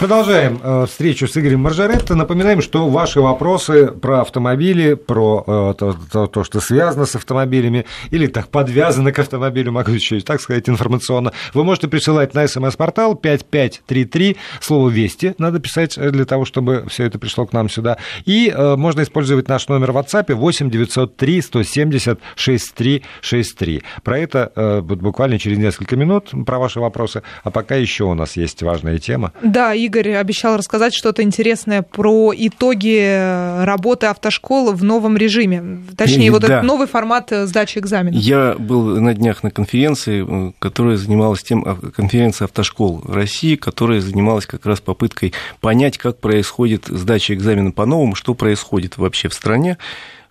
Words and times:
Продолжаем 0.00 0.58
э, 0.62 0.86
встречу 0.86 1.28
с 1.28 1.36
Игорем 1.36 1.60
Маржаретто. 1.60 2.14
Напоминаем, 2.14 2.62
что 2.62 2.88
ваши 2.88 3.20
вопросы 3.20 3.88
про 3.88 4.22
автомобили, 4.22 4.94
про 4.94 5.44
э, 5.46 5.74
то, 5.78 5.94
то, 6.10 6.26
то, 6.26 6.42
что 6.42 6.60
связано 6.60 7.04
с 7.04 7.16
автомобилями, 7.16 7.84
или 8.08 8.26
так 8.26 8.48
подвязано 8.48 9.12
к 9.12 9.18
автомобилю, 9.18 9.72
могу 9.72 9.90
еще 9.90 10.18
так 10.20 10.40
сказать, 10.40 10.70
информационно, 10.70 11.32
вы 11.52 11.64
можете 11.64 11.86
присылать 11.86 12.32
на 12.32 12.48
смс-портал 12.48 13.14
5533, 13.14 14.38
слово 14.62 14.88
«Вести» 14.88 15.34
надо 15.36 15.60
писать 15.60 15.98
для 15.98 16.24
того, 16.24 16.46
чтобы 16.46 16.86
все 16.88 17.04
это 17.04 17.18
пришло 17.18 17.44
к 17.44 17.52
нам 17.52 17.68
сюда. 17.68 17.98
И 18.24 18.48
э, 18.48 18.76
можно 18.76 19.02
использовать 19.02 19.48
наш 19.48 19.68
номер 19.68 19.92
в 19.92 19.98
WhatsApp 19.98 20.32
8 20.32 20.70
903 20.70 21.42
170 21.42 22.20
6363. 22.36 23.82
Про 24.02 24.18
это 24.18 24.50
э, 24.56 24.80
буквально 24.80 25.38
через 25.38 25.58
несколько 25.58 25.96
минут, 25.96 26.30
про 26.46 26.58
ваши 26.58 26.80
вопросы. 26.80 27.22
А 27.44 27.50
пока 27.50 27.74
еще 27.74 28.04
у 28.04 28.14
нас 28.14 28.38
есть 28.38 28.62
важная 28.62 28.96
тема. 28.96 29.34
Да, 29.42 29.74
и 29.74 29.89
Игорь 29.90 30.14
обещал 30.14 30.56
рассказать 30.56 30.94
что-то 30.94 31.24
интересное 31.24 31.82
про 31.82 32.32
итоги 32.32 33.64
работы 33.64 34.06
автошкол 34.06 34.72
в 34.72 34.84
новом 34.84 35.16
режиме. 35.16 35.82
Точнее, 35.96 36.28
и, 36.28 36.30
вот 36.30 36.42
да. 36.42 36.58
этот 36.58 36.62
новый 36.64 36.86
формат 36.86 37.32
э, 37.32 37.46
сдачи 37.46 37.78
экзамена. 37.78 38.14
Я 38.14 38.54
был 38.56 39.00
на 39.00 39.14
днях 39.14 39.42
на 39.42 39.50
конференции, 39.50 40.24
э, 40.24 40.52
которая 40.60 40.96
занималась 40.96 41.42
тем, 41.42 41.64
конференция 41.96 42.44
автошкол 42.44 43.02
России, 43.08 43.56
которая 43.56 44.00
занималась 44.00 44.46
как 44.46 44.64
раз 44.64 44.80
попыткой 44.80 45.32
понять, 45.60 45.98
как 45.98 46.18
происходит 46.18 46.84
сдача 46.86 47.34
экзамена 47.34 47.72
по-новому, 47.72 48.14
что 48.14 48.34
происходит 48.34 48.96
вообще 48.96 49.28
в 49.28 49.34
стране. 49.34 49.76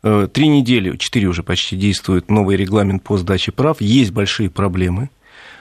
Э, 0.03 0.29
три 0.31 0.47
недели, 0.47 0.95
четыре 0.95 1.27
уже 1.27 1.43
почти 1.43 1.75
действует 1.75 2.31
новый 2.31 2.55
регламент 2.55 3.03
по 3.03 3.17
сдаче 3.17 3.51
прав. 3.51 3.81
Есть 3.81 4.11
большие 4.11 4.49
проблемы, 4.49 5.09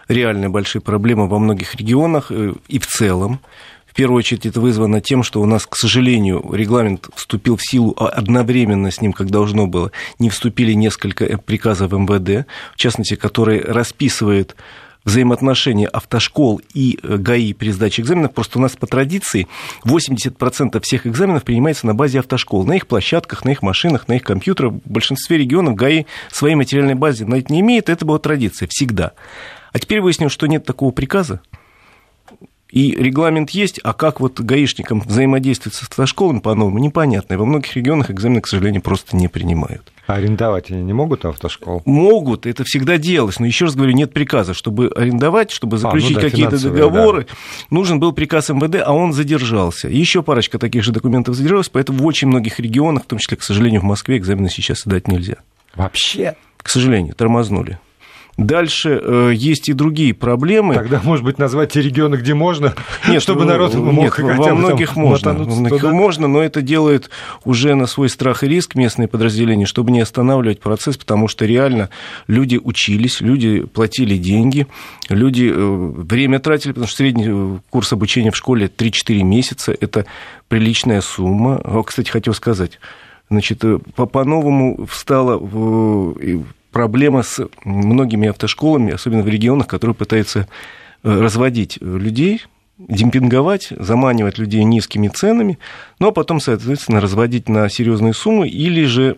реальные 0.07 0.51
большие 0.51 0.83
проблемы 0.83 1.27
во 1.27 1.41
многих 1.41 1.75
регионах 1.75 2.31
и 2.31 2.79
в 2.79 2.87
целом 2.87 3.41
первую 3.99 4.19
очередь 4.19 4.47
это 4.47 4.61
вызвано 4.61 5.01
тем, 5.01 5.25
что 5.25 5.43
у 5.43 5.45
нас, 5.45 5.67
к 5.67 5.75
сожалению, 5.75 6.53
регламент 6.53 7.09
вступил 7.17 7.57
в 7.57 7.63
силу 7.69 7.97
а 7.99 8.07
одновременно 8.09 8.93
с 8.93 9.01
ним, 9.01 9.13
как 9.13 9.29
должно 9.29 9.67
было. 9.67 9.91
Не 10.21 10.31
вступили 10.31 10.73
несколько 10.73 11.25
э, 11.25 11.37
приказов 11.37 11.91
МВД, 11.91 12.47
в 12.75 12.77
частности, 12.77 13.17
которые 13.17 13.61
расписывают 13.61 14.55
взаимоотношения 15.05 15.89
автошкол 15.89 16.61
и 16.75 17.01
э, 17.03 17.17
ГАИ 17.17 17.55
при 17.55 17.73
сдаче 17.73 18.03
экзаменов. 18.03 18.35
Просто 18.35 18.61
у 18.61 18.63
нас 18.63 18.77
по 18.77 18.87
традиции 18.87 19.49
80% 19.85 20.81
всех 20.81 21.09
экзаменов 21.09 21.43
принимается 21.43 21.89
на 21.89 21.95
базе 21.97 22.21
автошкол, 22.21 22.65
на 22.67 22.77
их 22.77 22.87
площадках, 22.87 23.45
на 23.45 23.51
их 23.51 23.63
машинах, 23.63 24.07
на 24.07 24.13
их 24.13 24.23
компьютерах. 24.23 24.75
В 24.75 24.89
большинстве 24.89 25.39
регионов 25.39 25.75
ГАИ 25.75 26.05
своей 26.31 26.55
материальной 26.55 26.95
базы 26.95 27.27
на 27.27 27.35
это 27.35 27.53
не 27.53 27.63
имеет, 27.63 27.89
это 27.89 28.05
была 28.05 28.21
традиция 28.21 28.69
всегда. 28.71 29.15
А 29.73 29.81
теперь 29.81 30.01
выяснилось, 30.01 30.33
что 30.33 30.47
нет 30.47 30.65
такого 30.65 30.93
приказа, 30.93 31.41
и 32.71 32.91
регламент 32.93 33.51
есть, 33.51 33.81
а 33.83 33.95
как 33.95 34.21
вот 34.21 34.41
гаишникам 34.41 35.01
взаимодействовать 35.01 35.75
с 35.75 35.83
автошколами 35.83 36.41
по-новому, 36.41 36.79
непонятно. 36.79 37.35
И 37.35 37.37
во 37.37 37.47
многих 37.47 37.75
регионах 37.77 38.11
экзамены, 38.11 38.43
к 38.43 38.47
сожалению, 38.47 38.83
просто 38.83 39.17
не 39.17 39.29
принимают. 39.29 39.91
А 40.07 40.15
арендовать 40.15 40.71
они 40.71 40.83
не 40.83 40.93
могут 40.93 41.25
автошкол? 41.25 41.83
Могут, 41.87 42.47
это 42.47 42.65
всегда 42.65 42.99
делалось. 42.99 43.41
Но 43.41 43.47
еще 43.47 43.67
раз 43.67 43.75
говорю, 43.75 43.93
нет 43.93 44.13
приказа. 44.13 44.53
Чтобы 44.53 44.93
арендовать, 44.95 45.51
чтобы 45.51 45.79
заключить 45.79 46.19
а, 46.19 46.21
ну 46.21 46.21
да, 46.21 46.31
какие-то 46.31 46.63
договоры, 46.63 47.27
да. 47.29 47.35
нужен 47.71 48.01
был 48.01 48.13
приказ 48.13 48.51
МВД, 48.51 48.83
а 48.85 48.93
он 48.93 49.15
задержался. 49.15 49.89
Еще 49.89 50.23
парочка 50.23 50.59
таких 50.59 50.85
же 50.85 50.93
документов 50.93 51.37
задержалась, 51.37 51.71
поэтому 51.71 51.99
в 52.01 52.07
очень 52.07 52.29
многих 52.29 52.61
регионах, 52.61 53.05
в 53.05 53.07
том 53.07 53.19
числе, 53.19 53.39
к 53.39 53.43
сожалению, 53.43 53.81
в 53.81 53.85
Москве, 53.85 54.19
экзамены 54.19 54.51
сейчас 54.51 54.81
сдать 54.81 55.09
нельзя. 55.09 55.37
Вообще? 55.75 56.37
К 56.59 56.69
сожалению, 56.69 57.15
тормознули. 57.15 57.79
Дальше 58.39 59.01
э, 59.03 59.33
есть 59.35 59.69
и 59.69 59.73
другие 59.73 60.15
проблемы. 60.15 60.77
Тогда, 60.77 61.01
может 61.03 61.25
быть, 61.25 61.39
назвать 61.39 61.73
те 61.73 61.83
регионы, 61.83 62.15
где 62.15 62.35
можно, 62.35 62.73
нет, 63.09 63.21
чтобы 63.21 63.41
ну, 63.41 63.49
народ 63.49 63.75
мог 63.75 64.05
нет, 64.05 64.13
хотя 64.13 64.33
во 64.33 64.55
многих 64.55 64.95
там, 64.95 65.03
можно, 65.03 65.33
во 65.35 65.57
многих 65.57 65.83
можно, 65.83 66.29
но 66.29 66.41
это 66.41 66.63
делает 66.63 67.11
уже 67.45 67.75
на 67.75 67.87
свой 67.87 68.09
страх 68.09 68.45
и 68.45 68.49
риск 68.49 68.77
местные 68.77 69.09
подразделения, 69.09 69.67
чтобы 69.67 69.91
не 69.91 70.01
останавливать 70.01 70.61
процесс, 70.61 70.97
потому 70.97 71.27
что 71.27 71.47
реально 71.47 71.91
люди 72.29 72.61
учились, 72.63 73.21
люди 73.21 73.63
платили 73.63 74.17
деньги, 74.17 74.69
люди 75.09 75.53
э, 75.53 75.93
время 75.97 76.39
тратили, 76.39 76.71
потому 76.71 76.87
что 76.87 76.99
средний 76.99 77.27
э, 77.27 77.59
курс 77.71 77.93
обучения 77.93 78.31
в 78.31 78.37
школе 78.37 78.69
3-4 78.69 79.21
месяца, 79.25 79.77
это 79.81 80.07
приличная 80.47 81.01
сумма. 81.01 81.61
Кстати, 81.85 82.09
хотел 82.09 82.35
сказать, 82.35 82.79
значит, 83.31 83.65
э, 83.65 83.81
по-новому 83.97 84.87
встала 84.87 85.41
проблема 86.71 87.23
с 87.23 87.47
многими 87.65 88.29
автошколами, 88.29 88.93
особенно 88.93 89.23
в 89.23 89.29
регионах, 89.29 89.67
которые 89.67 89.95
пытаются 89.95 90.49
э, 91.03 91.21
разводить 91.21 91.79
людей, 91.81 92.43
демпинговать, 92.79 93.69
заманивать 93.71 94.39
людей 94.39 94.63
низкими 94.65 95.09
ценами, 95.09 95.59
ну 95.99 96.09
а 96.09 96.13
потом, 96.13 96.41
соответственно, 96.41 97.01
разводить 97.01 97.49
на 97.49 97.69
серьезные 97.69 98.15
суммы 98.15 98.49
или 98.49 98.85
же 98.85 99.17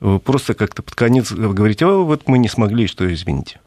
э, 0.00 0.18
просто 0.24 0.54
как-то 0.54 0.82
под 0.82 0.94
конец 0.94 1.32
говорить, 1.32 1.82
а 1.82 1.88
вот 1.88 2.28
мы 2.28 2.38
не 2.38 2.48
смогли, 2.48 2.86
что 2.86 3.12
извините. 3.12 3.60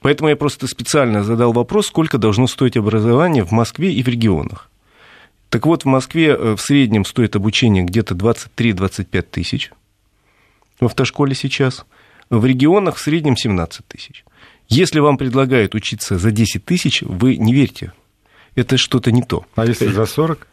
Поэтому 0.00 0.30
я 0.30 0.36
просто 0.36 0.66
специально 0.66 1.22
задал 1.22 1.52
вопрос, 1.52 1.86
сколько 1.86 2.18
должно 2.18 2.48
стоить 2.48 2.76
образование 2.76 3.44
в 3.44 3.52
Москве 3.52 3.92
и 3.92 4.02
в 4.02 4.08
регионах. 4.08 4.68
Так 5.48 5.66
вот, 5.66 5.82
в 5.84 5.86
Москве 5.86 6.30
э, 6.30 6.56
в 6.56 6.60
среднем 6.60 7.04
стоит 7.04 7.36
обучение 7.36 7.84
где-то 7.84 8.14
23-25 8.14 9.22
тысяч 9.22 9.70
в 10.80 10.86
автошколе 10.86 11.34
сейчас– 11.34 11.84
в 12.38 12.46
регионах 12.46 12.96
в 12.96 13.00
среднем 13.00 13.36
17 13.36 13.86
тысяч. 13.86 14.24
Если 14.68 15.00
вам 15.00 15.18
предлагают 15.18 15.74
учиться 15.74 16.18
за 16.18 16.30
10 16.30 16.64
тысяч, 16.64 17.02
вы 17.02 17.36
не 17.36 17.52
верьте. 17.52 17.92
Это 18.54 18.76
что-то 18.78 19.12
не 19.12 19.22
то. 19.22 19.44
А 19.54 19.66
если 19.66 19.88
за 19.88 20.06
40? 20.06 20.48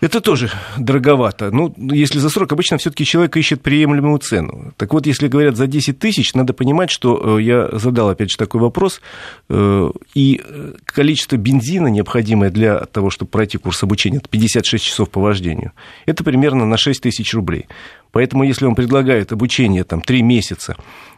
Это 0.00 0.20
тоже 0.20 0.50
дороговато. 0.78 1.50
Ну, 1.50 1.74
если 1.76 2.18
за 2.18 2.30
40, 2.30 2.52
обычно 2.52 2.78
все-таки 2.78 3.04
человек 3.04 3.36
ищет 3.36 3.60
приемлемую 3.60 4.18
цену. 4.18 4.72
Так 4.76 4.92
вот, 4.92 5.06
если 5.06 5.28
говорят 5.28 5.56
за 5.56 5.66
10 5.66 5.98
тысяч, 5.98 6.32
надо 6.34 6.52
понимать, 6.52 6.90
что 6.90 7.38
э, 7.38 7.42
я 7.42 7.68
задал, 7.72 8.08
опять 8.08 8.30
же, 8.30 8.36
такой 8.36 8.60
вопрос, 8.60 9.00
э, 9.48 9.90
и 10.14 10.40
э, 10.42 10.72
количество 10.84 11.36
бензина, 11.36 11.88
необходимое 11.88 12.50
для 12.50 12.84
того, 12.86 13.10
чтобы 13.10 13.30
пройти 13.30 13.58
курс 13.58 13.82
обучения, 13.82 14.18
это 14.18 14.28
56 14.28 14.84
часов 14.84 15.10
по 15.10 15.20
вождению, 15.20 15.72
это 16.06 16.22
примерно 16.22 16.64
на 16.64 16.76
6 16.76 17.02
тысяч 17.02 17.34
рублей. 17.34 17.66
Поэтому, 18.14 18.44
если 18.44 18.64
он 18.64 18.74
предлагает 18.74 19.32
обучение 19.32 19.84
там, 19.84 20.00
3 20.00 20.22
месяца 20.22 20.76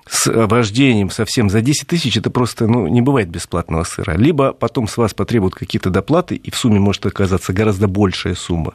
с 0.09 0.31
вождением 0.47 1.11
совсем 1.11 1.51
за 1.51 1.61
10 1.61 1.87
тысяч, 1.87 2.17
это 2.17 2.31
просто 2.31 2.67
ну, 2.67 2.87
не 2.87 3.01
бывает 3.01 3.29
бесплатного 3.29 3.85
сыра. 3.85 4.17
Либо 4.17 4.53
потом 4.53 4.89
с 4.89 4.97
вас 4.97 5.15
потребуют 5.15 5.55
какие-то 5.55 5.91
доплаты, 5.91 6.37
и 6.37 6.51
в 6.51 6.57
сумме 6.57 6.79
может 6.79 7.05
оказаться 7.07 7.53
гораздо 7.53 7.89
большая 7.89 8.35
сумма. 8.35 8.75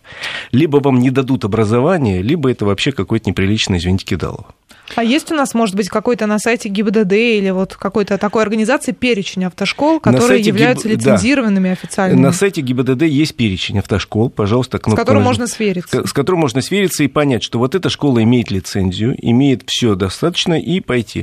Либо 0.52 0.78
вам 0.78 1.00
не 1.00 1.10
дадут 1.10 1.46
образование, 1.46 2.22
либо 2.22 2.52
это 2.52 2.66
вообще 2.66 2.92
какой-то 2.92 3.30
неприличный, 3.30 3.78
извините, 3.78 4.06
кидалово. 4.06 4.48
А 4.96 5.04
есть 5.04 5.32
у 5.32 5.36
нас, 5.36 5.54
может 5.54 5.76
быть, 5.76 5.90
какой-то 5.90 6.26
на 6.26 6.40
сайте 6.40 6.70
ГИБДД 6.70 7.14
или 7.14 7.50
вот 7.50 7.76
какой-то 7.76 8.18
такой 8.18 8.44
организации 8.44 8.92
перечень 8.92 9.46
автошкол, 9.46 10.00
которые 10.00 10.42
являются 10.42 10.88
ГИБ... 10.90 10.98
лицензированными 10.98 11.68
да. 11.70 11.74
официальными? 11.74 12.22
На 12.22 12.32
сайте 12.32 12.62
ГИБДД 12.62 13.04
есть 13.04 13.36
перечень 13.36 13.80
автошкол, 13.80 14.30
пожалуйста, 14.30 14.80
кнопка. 14.80 15.02
С 15.02 15.06
которым 15.06 15.24
можно 15.24 15.48
свериться. 15.48 16.06
С 16.06 16.14
которым 16.14 16.42
можно 16.42 16.62
свериться 16.62 17.04
и 17.04 17.08
понять, 17.08 17.44
что 17.44 17.60
вот 17.60 17.76
эта 17.76 17.90
школа 17.90 18.22
имеет 18.24 18.52
лицензию, 18.52 19.16
имеет 19.22 19.64
все 19.66 19.96
достаточно 19.96 20.60
и 20.60 20.80
пойти. 20.80 21.21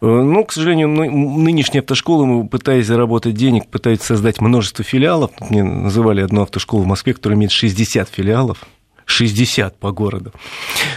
Э, 0.00 0.06
ну, 0.06 0.44
к 0.44 0.52
сожалению, 0.52 0.88
нынешние 0.88 1.80
автошколы, 1.80 2.46
пытаясь 2.46 2.86
заработать 2.86 3.34
денег, 3.34 3.68
пытаются 3.68 4.08
создать 4.08 4.40
множество 4.40 4.84
филиалов. 4.84 5.30
Мне 5.50 5.62
называли 5.62 6.20
одну 6.20 6.42
автошколу 6.42 6.82
в 6.82 6.86
Москве, 6.86 7.14
которая 7.14 7.36
имеет 7.36 7.52
60 7.52 8.08
филиалов. 8.08 8.64
60 9.06 9.78
по 9.78 9.92
городу. 9.92 10.32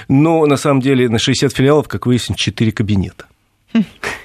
Но 0.08 0.46
на 0.48 0.58
самом 0.58 0.82
деле 0.82 1.08
на 1.10 1.20
60 1.20 1.56
филиалов, 1.56 1.88
как 1.88 2.08
выяснилось, 2.08 2.42
4 2.42 2.72
кабинета. 2.72 3.26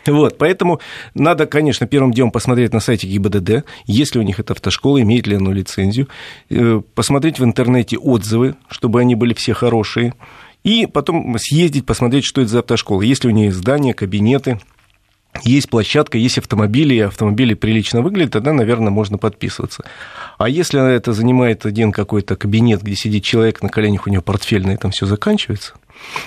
Вот, 0.06 0.36
поэтому 0.36 0.80
надо, 1.14 1.46
конечно, 1.46 1.86
первым 1.86 2.12
делом 2.12 2.30
посмотреть 2.30 2.72
на 2.72 2.80
сайте 2.80 3.06
ГИБДД, 3.06 3.64
есть 3.86 4.14
ли 4.14 4.20
у 4.20 4.24
них 4.24 4.38
эта 4.38 4.52
автошкола, 4.52 5.00
имеет 5.00 5.26
ли 5.26 5.36
она 5.36 5.50
лицензию, 5.50 6.08
э, 6.50 6.82
посмотреть 6.94 7.38
в 7.38 7.44
интернете 7.44 7.96
отзывы, 7.96 8.54
чтобы 8.68 9.00
они 9.00 9.14
были 9.14 9.32
все 9.32 9.54
хорошие, 9.54 10.12
и 10.64 10.86
потом 10.86 11.36
съездить, 11.38 11.86
посмотреть, 11.86 12.24
что 12.24 12.40
это 12.40 12.50
за 12.50 12.58
автошкола, 12.60 13.02
есть 13.02 13.24
ли 13.24 13.30
у 13.30 13.32
нее 13.32 13.52
здания, 13.52 13.94
кабинеты, 13.94 14.58
есть 15.42 15.68
площадка, 15.68 16.16
есть 16.16 16.38
автомобили, 16.38 16.94
и 16.94 17.00
автомобили 17.00 17.54
прилично 17.54 18.02
выглядят, 18.02 18.32
тогда, 18.32 18.52
наверное, 18.52 18.90
можно 18.90 19.18
подписываться. 19.18 19.84
А 20.38 20.48
если 20.48 20.94
это 20.94 21.12
занимает 21.12 21.66
один 21.66 21.92
какой-то 21.92 22.36
кабинет, 22.36 22.82
где 22.82 22.94
сидит 22.94 23.24
человек 23.24 23.62
на 23.62 23.68
коленях, 23.68 24.06
у 24.06 24.10
него 24.10 24.22
портфель, 24.22 24.66
на 24.66 24.72
этом 24.72 24.90
все 24.90 25.06
заканчивается– 25.06 25.74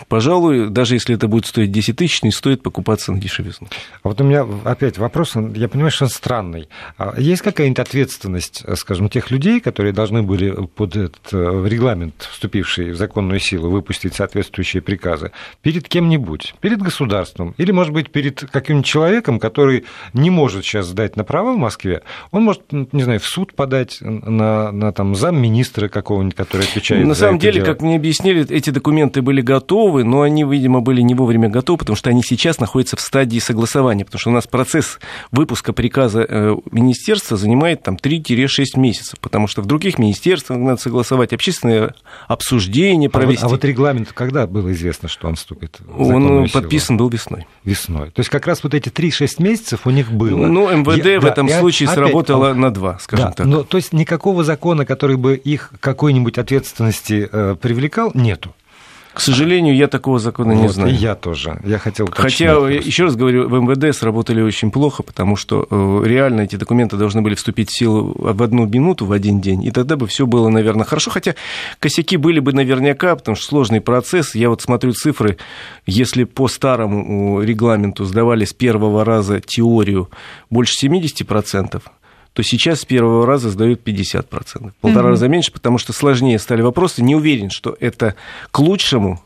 пожалуй, 0.08 0.70
даже 0.70 0.96
если 0.96 1.16
это 1.16 1.28
будет 1.28 1.46
стоить 1.46 1.72
10 1.72 1.96
тысяч, 1.96 2.24
не 2.24 2.32
стоит 2.32 2.64
покупаться 2.64 3.12
на 3.12 3.20
дешевизну. 3.20 3.68
А 4.04 4.10
вот 4.10 4.22
у 4.22 4.24
меня 4.24 4.46
опять 4.64 4.98
вопрос, 4.98 5.36
я 5.56 5.68
понимаю, 5.68 5.92
что 5.92 6.06
он 6.06 6.10
странный. 6.10 6.70
А 6.98 7.16
есть 7.18 7.42
какая-нибудь 7.42 7.80
ответственность, 7.80 8.64
скажем, 8.78 9.10
тех 9.10 9.32
людей, 9.32 9.60
которые 9.60 9.94
должны 9.94 10.24
были 10.24 10.52
под 10.76 10.96
этот 10.96 11.34
э, 11.34 11.68
регламент, 11.68 12.28
вступивший 12.32 12.92
в 12.92 12.96
законную 12.96 13.40
силу, 13.40 13.70
выпустить 13.70 14.16
соответствующие 14.16 14.82
приказы, 14.82 15.32
перед 15.62 15.88
кем-нибудь, 15.88 16.56
перед 16.62 16.82
государством, 16.82 17.54
или, 17.58 17.72
может 17.72 17.94
быть, 17.94 18.12
перед 18.12 18.40
каким-нибудь 18.40 18.86
человеком, 18.86 19.40
который 19.40 19.86
не 20.14 20.30
может 20.30 20.64
сейчас 20.66 20.88
сдать 20.88 21.16
на 21.16 21.24
права 21.24 21.54
в 21.54 21.58
Москве, 21.58 22.02
он 22.32 22.44
может, 22.44 22.62
не 22.72 23.04
знаю, 23.04 23.20
в 23.20 23.26
суд 23.26 23.54
подать 23.54 23.98
на, 24.02 24.72
на 24.72 24.92
там, 24.92 25.16
замминистра 25.16 25.88
какого-нибудь, 25.88 26.36
который 26.36 26.66
отвечает 26.66 27.06
На 27.06 27.14
за 27.14 27.22
самом 27.22 27.36
это 27.36 27.44
деле, 27.44 27.62
дело. 27.62 27.66
как 27.66 27.82
мне 27.82 27.96
объяснили, 27.96 28.50
эти 28.50 28.70
документы 28.70 29.22
были 29.22 29.42
готовы, 29.42 29.67
но 29.72 30.22
они, 30.22 30.44
видимо, 30.44 30.82
были 30.82 31.02
не 31.02 31.16
вовремя 31.16 31.50
готовы, 31.50 31.78
потому 31.80 31.96
что 31.96 32.10
они 32.10 32.24
сейчас 32.24 32.60
находятся 32.60 32.96
в 32.96 33.02
стадии 33.02 33.40
согласования, 33.40 34.06
потому 34.06 34.20
что 34.20 34.30
у 34.30 34.34
нас 34.34 34.48
процесс 34.48 35.00
выпуска 35.32 35.74
приказа 35.74 36.26
э, 36.28 36.56
министерства 36.72 37.38
занимает 37.38 37.84
там 37.84 37.96
3-6 37.96 38.48
месяцев, 38.78 39.20
потому 39.20 39.48
что 39.48 39.62
в 39.62 39.66
других 39.66 40.00
министерствах 40.00 40.60
надо 40.60 40.82
согласовать 40.82 41.34
общественное 41.34 41.94
обсуждение 42.28 43.10
провести. 43.10 43.44
А 43.44 43.48
вот, 43.48 43.54
а 43.54 43.56
вот 43.56 43.66
регламент 43.66 44.12
когда 44.14 44.48
было 44.48 44.72
известно, 44.72 45.08
что 45.10 45.28
он 45.28 45.36
вступит? 45.36 45.80
Он 45.98 46.48
подписан 46.50 46.98
был 46.98 47.10
весной. 47.10 47.46
Весной. 47.64 48.12
То 48.12 48.20
есть 48.20 48.30
как 48.30 48.48
раз 48.48 48.64
вот 48.64 48.74
эти 48.74 48.90
3-6 48.90 49.42
месяцев 49.42 49.82
у 49.86 49.90
них 49.90 50.12
было. 50.12 50.46
Ну, 50.46 50.70
МВД 50.72 51.06
Я- 51.06 51.20
в 51.20 51.24
да, 51.24 51.30
этом 51.30 51.50
случае 51.50 51.88
опять- 51.90 52.04
сработало 52.04 52.54
на 52.54 52.72
два, 52.72 52.98
скажем 53.00 53.28
да, 53.28 53.32
так. 53.32 53.46
Но, 53.46 53.64
то 53.64 53.78
есть 53.78 53.94
никакого 53.94 54.44
закона, 54.44 54.86
который 54.86 55.18
бы 55.18 55.36
их 55.36 55.74
к 55.80 55.84
какой-нибудь 55.84 56.38
ответственности 56.38 57.28
э, 57.32 57.56
привлекал, 57.60 58.12
нету. 58.14 58.54
К 59.18 59.20
сожалению, 59.20 59.76
я 59.76 59.88
такого 59.88 60.20
закона 60.20 60.52
не 60.52 60.68
Вот, 60.68 60.74
знаю. 60.74 60.92
И 60.92 60.96
я 60.96 61.16
тоже. 61.16 61.60
Я 61.66 61.80
хотел 61.80 62.08
Хотя, 62.12 62.54
просто. 62.54 62.88
еще 62.88 63.06
раз 63.06 63.16
говорю, 63.16 63.50
в 63.50 63.60
МВД 63.60 63.98
сработали 63.98 64.44
очень 64.44 64.70
плохо, 64.70 65.02
потому 65.02 65.36
что 65.36 65.66
э, 65.72 66.02
реально 66.06 66.42
эти 66.42 66.56
документы 66.56 66.98
должны 66.98 67.24
были 67.24 67.34
вступить 67.34 67.72
в 67.72 67.76
силу 67.76 68.14
в 68.16 68.44
одну 68.44 68.68
минуту, 68.68 69.08
в 69.08 69.12
один 69.12 69.42
день, 69.42 69.64
и 69.64 69.72
тогда 69.72 69.96
бы 69.96 70.06
все 70.06 70.28
было, 70.28 70.50
наверное, 70.50 70.86
хорошо. 70.86 71.10
Хотя 71.10 71.34
косяки 71.80 72.16
были 72.16 72.40
бы 72.40 72.54
наверняка, 72.54 73.16
потому 73.16 73.36
что 73.36 73.48
сложный 73.48 73.82
процесс. 73.82 74.36
Я 74.36 74.50
вот 74.52 74.62
смотрю 74.62 74.94
цифры, 74.94 75.38
если 75.88 76.24
по 76.24 76.48
старому 76.48 77.42
э, 77.42 77.46
регламенту 77.48 78.06
сдавали 78.06 78.46
с 78.46 78.54
первого 78.54 79.04
раза 79.04 79.40
теорию 79.40 80.12
больше 80.52 80.86
70%, 80.86 81.82
то 82.38 82.44
сейчас 82.44 82.82
с 82.82 82.86
первого 82.86 83.26
раза 83.26 83.50
сдают 83.50 83.82
50%. 83.84 84.72
Полтора 84.80 85.06
Мгм. 85.06 85.10
раза 85.10 85.28
меньше, 85.28 85.52
потому 85.52 85.80
что 85.80 85.92
сложнее 85.92 86.38
стали 86.38 86.62
вопросы. 86.62 87.02
Не 87.02 87.16
уверен, 87.16 87.50
что 87.50 87.76
это 87.80 88.14
к 88.52 88.60
лучшему, 88.60 89.24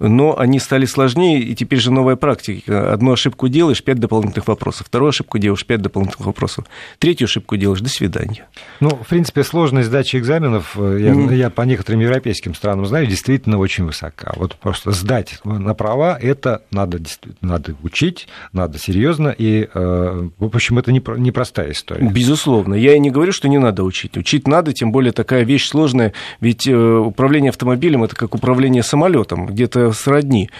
но 0.00 0.36
они 0.38 0.58
стали 0.58 0.86
сложнее, 0.86 1.40
и 1.40 1.54
теперь 1.54 1.78
же 1.78 1.92
новая 1.92 2.16
практика. 2.16 2.92
Одну 2.92 3.12
ошибку 3.12 3.48
делаешь, 3.48 3.82
пять 3.84 3.98
дополнительных 4.00 4.48
вопросов. 4.48 4.86
Вторую 4.88 5.10
ошибку 5.10 5.38
делаешь, 5.38 5.64
пять 5.64 5.82
дополнительных 5.82 6.26
вопросов. 6.26 6.64
Третью 6.98 7.26
ошибку 7.26 7.56
делаешь, 7.56 7.80
до 7.80 7.88
свидания. 7.88 8.46
Ну, 8.80 8.90
в 8.90 9.06
принципе, 9.06 9.44
сложность 9.44 9.88
сдачи 9.88 10.16
экзаменов, 10.16 10.76
э, 10.78 10.98
я, 11.00 11.14
Мгм. 11.14 11.34
я 11.34 11.50
по 11.50 11.62
некоторым 11.62 12.00
европейским 12.00 12.54
странам 12.54 12.86
знаю, 12.86 13.06
действительно 13.06 13.58
очень 13.58 13.84
высока. 13.84 14.32
Вот 14.36 14.56
просто 14.56 14.90
сдать 14.92 15.38
на 15.44 15.74
права, 15.74 16.18
это 16.20 16.62
надо, 16.70 16.98
надо 17.40 17.74
учить, 17.82 18.26
надо 18.52 18.78
серьезно, 18.78 19.28
и, 19.36 19.68
э, 19.72 20.28
в 20.38 20.44
общем, 20.44 20.78
это 20.78 20.92
не 20.92 21.00
про- 21.00 21.16
непростая 21.16 21.72
история. 21.72 22.08
Безусловно. 22.08 22.74
Я 22.74 22.94
и 22.94 22.98
не 22.98 23.10
говорю, 23.10 23.32
что 23.32 23.48
не 23.48 23.58
надо 23.58 23.84
учить. 23.84 24.16
Учить 24.16 24.48
надо, 24.48 24.72
тем 24.72 24.92
более 24.92 25.12
такая 25.12 25.44
вещь 25.44 25.68
сложная. 25.68 26.12
Ведь 26.40 26.66
э, 26.66 26.74
управление 26.74 27.50
автомобилем 27.50 28.02
это 28.04 28.16
как 28.16 28.34
управление 28.34 28.82
самолетом, 28.82 29.46
где-то 29.46 29.89
сродни. 29.92 30.50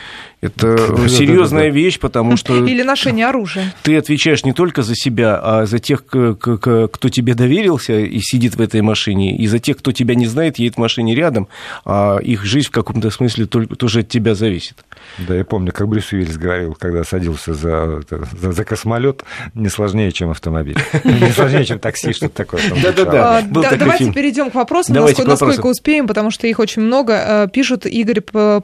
Это 0.41 0.75
Да-да-да-да. 0.75 1.09
серьезная 1.09 1.69
вещь, 1.69 1.99
потому 1.99 2.37
что 2.39 2.65
Или 2.67 2.83
ношение 2.83 3.27
оружия. 3.27 3.75
ты 3.83 3.97
отвечаешь 3.97 4.43
не 4.45 4.53
только 4.55 4.83
за 4.83 4.95
себя, 4.97 5.39
а 5.43 5.67
за 5.67 5.79
тех, 5.79 6.05
кто 6.07 7.09
тебе 7.11 7.35
доверился 7.35 7.99
и 7.99 8.19
сидит 8.21 8.57
в 8.57 8.61
этой 8.63 8.81
машине, 8.81 9.37
и 9.37 9.47
за 9.47 9.59
тех, 9.59 9.77
кто 9.77 9.93
тебя 9.93 10.15
не 10.15 10.27
знает, 10.27 10.59
едет 10.59 10.77
в 10.77 10.79
машине 10.79 11.15
рядом, 11.15 11.49
а 11.85 12.19
их 12.19 12.45
жизнь 12.45 12.69
в 12.69 12.71
каком-то 12.71 13.11
смысле 13.11 13.47
только, 13.47 13.77
тоже 13.77 14.01
от 14.01 14.09
тебя 14.09 14.35
зависит. 14.35 14.77
Да, 15.19 15.35
я 15.35 15.45
помню, 15.45 15.73
как 15.73 15.89
Брюс 15.89 16.13
Уиллис 16.13 16.37
говорил, 16.39 16.75
когда 16.79 17.05
садился 17.05 17.53
за, 17.55 18.01
за, 18.09 18.53
за 18.53 18.65
космолет, 18.65 19.25
не 19.55 19.69
сложнее, 19.69 20.11
чем 20.13 20.31
автомобиль. 20.31 20.77
Не 21.05 21.33
сложнее, 21.33 21.65
чем 21.65 21.79
такси, 21.79 22.13
что-то 22.13 22.35
такое. 22.35 22.63
Да-да-да. 22.83 23.39
А, 23.39 23.43
да- 23.43 23.77
Давайте 23.77 24.13
перейдем 24.13 24.51
к 24.51 24.55
вопросам, 24.55 24.95
Давайте 24.95 25.25
насколько, 25.25 25.67
успеем, 25.67 26.07
потому 26.07 26.31
что 26.31 26.47
их 26.47 26.59
очень 26.59 26.83
много. 26.83 27.13
Э, 27.13 27.49
Пишут, 27.53 27.87
Игорь, 27.87 28.21
п- 28.21 28.61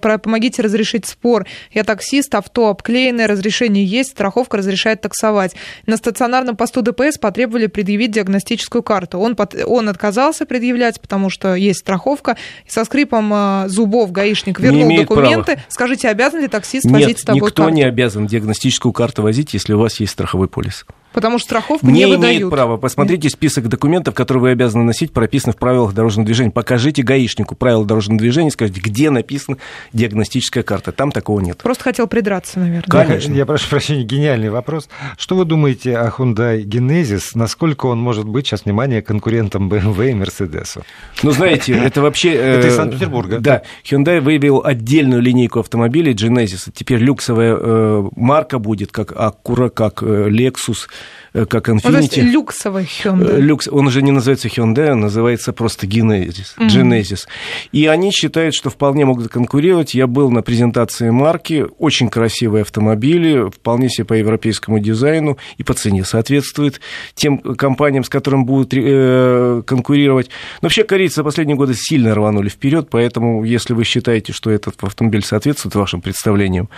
помогите 0.57 0.63
разрешить 0.63 1.07
спор. 1.07 1.47
Я 1.73 1.85
таксист, 1.85 2.35
авто 2.35 2.69
обклеенное, 2.69 3.27
разрешение 3.27 3.85
есть, 3.85 4.11
страховка 4.11 4.57
разрешает 4.59 5.01
таксовать. 5.01 5.55
На 5.87 5.97
стационарном 5.97 6.57
посту 6.57 6.83
ДПС 6.83 7.19
потребовали 7.19 7.67
предъявить 7.67 8.11
диагностическую 8.13 8.83
карту. 8.83 9.19
Он, 9.19 9.37
под- 9.37 9.55
он 9.67 9.89
отказался 9.89 10.47
предъявлять, 10.47 11.01
потому 11.01 11.31
что 11.31 11.55
есть 11.55 11.81
страховка. 11.81 12.37
И 12.67 12.71
со 12.71 12.85
скрипом 12.85 13.33
э, 13.33 13.69
зубов 13.69 14.13
гаишник 14.13 14.61
вернул 14.61 14.97
документы. 14.97 15.59
Скажите, 15.69 16.09
обязан 16.09 16.41
ли 16.41 16.49
таксист 16.49 16.87
возить 16.87 17.09
Нет, 17.09 17.19
с 17.19 17.23
собой 17.23 17.41
никто 17.41 17.63
карту? 17.63 17.75
не 17.77 17.83
обязан 17.85 18.27
диагностическую 18.27 18.93
карту 18.93 19.23
возить, 19.23 19.55
если 19.55 19.75
у 19.75 19.79
вас 19.79 20.01
есть 20.01 20.13
страховой 20.13 20.49
полис. 20.49 20.85
Потому 21.17 21.39
что 21.39 21.47
страховку 21.47 21.87
Не, 21.87 21.93
не, 21.93 22.01
имеет 22.03 22.19
выдают. 22.19 22.51
права. 22.51 22.77
Посмотрите 22.77 23.31
список 23.31 23.69
документов, 23.69 24.13
которые 24.13 24.43
вы 24.43 24.51
обязаны 24.51 24.85
носить, 24.85 25.13
прописаны 25.13 25.55
в 25.55 25.57
правилах 25.57 25.95
дорожного 25.95 26.27
движения. 26.27 26.51
Покажите 26.51 27.03
гаишнику 27.03 27.55
правила 27.57 27.87
дорожного 27.87 28.19
движения, 28.19 28.51
скажите, 28.51 28.83
где 28.83 29.09
написана 29.09 29.57
диагностическая 29.95 30.63
карта. 30.63 30.93
Там 30.93 31.11
такого 31.11 31.41
нет. 31.41 31.57
Просто 31.63 31.85
хотел 31.85 32.07
придраться, 32.07 32.59
наверное. 32.61 32.83
Конечно. 32.91 33.33
Я, 33.33 33.39
я 33.39 33.47
прошу 33.47 33.67
прощения, 33.71 34.03
гениальный 34.05 34.51
вопрос. 34.51 34.91
Что 35.17 35.37
вы 35.37 35.47
думаете 35.47 35.97
о 35.97 36.11
Hyundai 36.11 36.63
Genesis? 36.65 37.31
Насколько 37.33 37.87
он 37.87 37.99
может 37.99 38.27
быть, 38.27 38.47
сейчас, 38.47 38.67
внимание, 38.67 39.01
конкурентом 39.01 39.71
BMW 39.71 40.11
и 40.11 40.13
Mercedes? 40.13 40.83
Ну, 41.23 41.31
знаете, 41.31 41.73
это 41.73 42.03
вообще... 42.03 42.35
э, 42.35 42.59
Это 42.59 42.69
из 42.69 42.75
Санкт-Петербурга. 42.77 43.39
Да. 43.41 43.63
Hyundai 43.91 44.21
выявил 44.21 44.61
отдельную 44.63 45.23
линейку 45.23 45.61
автомобилей 45.61 46.13
Genesis. 46.13 46.71
Теперь 46.75 46.99
люксовая 46.99 47.57
э, 47.59 48.05
марка 48.17 48.59
будет, 48.59 48.93
как 48.93 49.13
Acura, 49.13 49.71
как 49.71 50.03
э, 50.03 50.29
Lexus, 50.29 50.89
э, 51.33 51.47
как 51.47 51.69
Ну, 51.69 51.77
Infiniti. 51.77 52.21
люксовый 52.21 52.85
Э, 52.85 52.87
Hyundai. 52.87 53.41
Люкс, 53.41 53.69
он 53.69 53.87
уже 53.87 54.03
не 54.03 54.13
называется 54.13 54.49
Hyundai, 54.49 54.93
он 54.93 55.01
называется 55.01 55.53
просто 55.53 55.87
Genesis. 55.87 56.55
Мгм. 56.57 56.69
Genesis. 56.69 57.27
И 57.73 57.87
они 57.87 58.11
считают, 58.13 58.55
что 58.55 58.71
вполне 58.71 59.05
могут 59.05 59.29
конкурировать. 59.29 59.95
Я 59.95 60.07
был 60.07 60.31
на 60.31 60.43
презентации 60.43 61.11
марки, 61.11 61.67
очень 61.79 62.09
красивые 62.09 62.63
автомобили, 62.63 63.51
вполне 63.51 63.89
себе 63.89 64.05
по 64.05 64.15
европейскому 64.15 64.79
дизайну 64.79 65.39
и 65.59 65.63
по 65.63 65.75
цене 65.75 66.05
соответствует 66.05 66.81
тем 67.15 67.39
компаниям, 67.39 68.05
с 68.05 68.09
которыми 68.09 68.45
будут 68.45 68.73
э, 68.75 69.63
конкурировать. 69.67 70.29
Но 70.63 70.67
вообще 70.67 70.85
корейцы 70.85 71.17
за 71.17 71.25
последние 71.25 71.57
годы 71.57 71.75
сильно 71.75 72.15
рванули 72.15 72.49
вперед, 72.49 72.89
поэтому 72.91 73.45
если 73.45 73.75
вы 73.75 73.85
считаете, 73.85 74.33
что 74.33 74.51
этот 74.51 74.83
автомобиль 74.83 75.25
соответствует 75.25 75.75
вашим 75.75 76.01
представлениям 76.01 76.69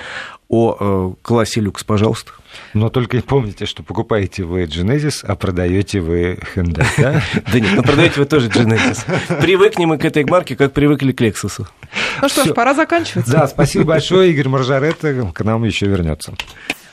о 0.49 0.77
э, 0.79 1.23
классе 1.23 1.61
люкс, 1.61 1.85
пожалуйста. 1.85 2.33
Но 2.73 2.89
только 2.89 3.19
и 3.19 3.21
помните, 3.21 3.67
что 3.67 3.83
покупаете 3.83 4.45
вы 4.45 4.65
Genesis, 4.65 5.23
а 5.23 5.37
продаете 5.37 6.01
вы 6.01 6.39
Hyundai, 6.55 6.87
да? 6.97 7.23
Да 7.53 7.61
нет, 7.61 7.73
ну 7.77 7.83
продаете 7.83 8.21
вы 8.21 8.27
тоже 8.27 8.49
Genesis. 8.49 9.05
Привыкнем 9.41 9.89
мы 9.89 9.99
к 9.99 10.05
этой 10.05 10.25
марке, 10.25 10.57
как 10.57 10.73
привыкли 10.73 11.13
к 11.13 11.21
Lexus. 11.21 11.67
Ну 12.23 12.29
что 12.29 12.45
ж, 12.45 12.55
пора 12.55 12.75
заканчивать. 12.75 13.27
Да, 13.27 13.47
спасибо 13.47 13.85
большое. 13.85 14.31
Игорь 14.31 14.49
Маржаретта 14.49 15.31
к 15.33 15.45
нам 15.45 15.65
еще 15.65 15.87
вернется. 15.87 16.35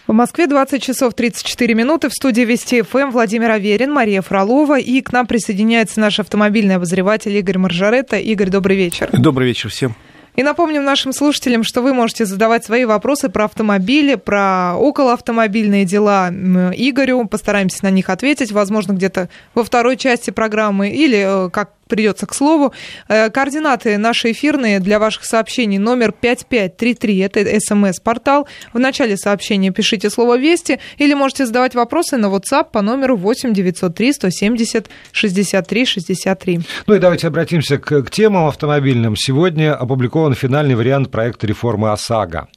В 0.08 0.14
Москве 0.14 0.46
20 0.46 0.84
часов 0.84 1.16
34 1.16 1.74
минуты. 1.74 2.10
В 2.10 2.14
студии 2.14 2.42
Вести 2.42 2.84
ФМ 2.84 3.10
Владимир 3.10 3.52
Аверин, 3.52 3.92
Мария 3.92 4.22
Фролова. 4.22 4.80
И 4.80 5.02
к 5.02 5.12
нам 5.12 5.26
присоединяется 5.26 6.00
наш 6.00 6.20
автомобильный 6.20 6.76
обозреватель 6.76 7.36
Игорь 7.36 7.58
Маржаретта. 7.58 8.18
Игорь, 8.18 8.50
добрый 8.50 8.78
вечер. 8.78 9.10
Добрый 9.12 9.48
вечер 9.48 9.70
всем. 9.70 9.96
И 10.36 10.44
напомним 10.44 10.84
нашим 10.84 11.14
слушателям, 11.14 11.64
что 11.64 11.82
вы 11.82 11.94
можете 11.94 12.26
задавать 12.26 12.66
свои 12.66 12.86
вопросы 12.86 13.30
про 13.30 13.46
автомобили, 13.46 14.16
про 14.16 14.76
околоавтомобильные 14.76 15.86
дела 15.86 16.30
Игорю. 16.30 17.26
Постараемся 17.26 17.84
на 17.84 17.90
них 17.90 18.10
ответить, 18.10 18.52
возможно, 18.52 18.94
где-то 18.94 19.30
во 19.54 19.64
второй 19.64 19.96
части 19.96 20.32
программы 20.32 20.90
или 20.90 21.48
э, 21.48 21.50
как 21.50 21.72
придется 21.88 22.26
к 22.26 22.34
слову. 22.34 22.74
Э, 23.08 23.30
Координаты 23.30 23.98
наши 23.98 24.32
эфирные 24.32 24.80
для 24.80 25.00
ваших 25.00 25.26
сообщений 25.26 25.78
номер 25.78 26.12
5533, 26.12 27.20
это 27.20 27.60
смс-портал. 27.60 28.48
В 28.74 28.80
начале 28.80 29.18
сообщения 29.18 29.72
пишите 29.72 30.10
слово 30.10 30.38
«Вести» 30.38 30.80
или 30.98 31.14
можете 31.14 31.46
задавать 31.46 31.76
вопросы 31.76 32.18
на 32.18 32.28
WhatsApp 32.28 32.72
по 32.72 32.82
номеру 32.82 33.18
8 33.18 33.54
903 33.54 34.14
170 34.14 34.90
63 35.12 35.86
63. 35.86 36.60
Ну 36.88 36.94
и 36.96 37.00
давайте 37.00 37.28
обратимся 37.28 37.78
к, 37.78 38.04
к 38.04 38.10
темам 38.10 38.48
автомобильным. 38.48 39.16
Сегодня 39.16 39.76
опубликован 39.76 40.34
финальный 40.34 40.76
вариант 40.76 41.12
проекта 41.12 41.48
реформы 41.48 41.92
ОСАГО. 41.92 42.48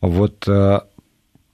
Вот 0.00 0.48
э, 0.48 0.80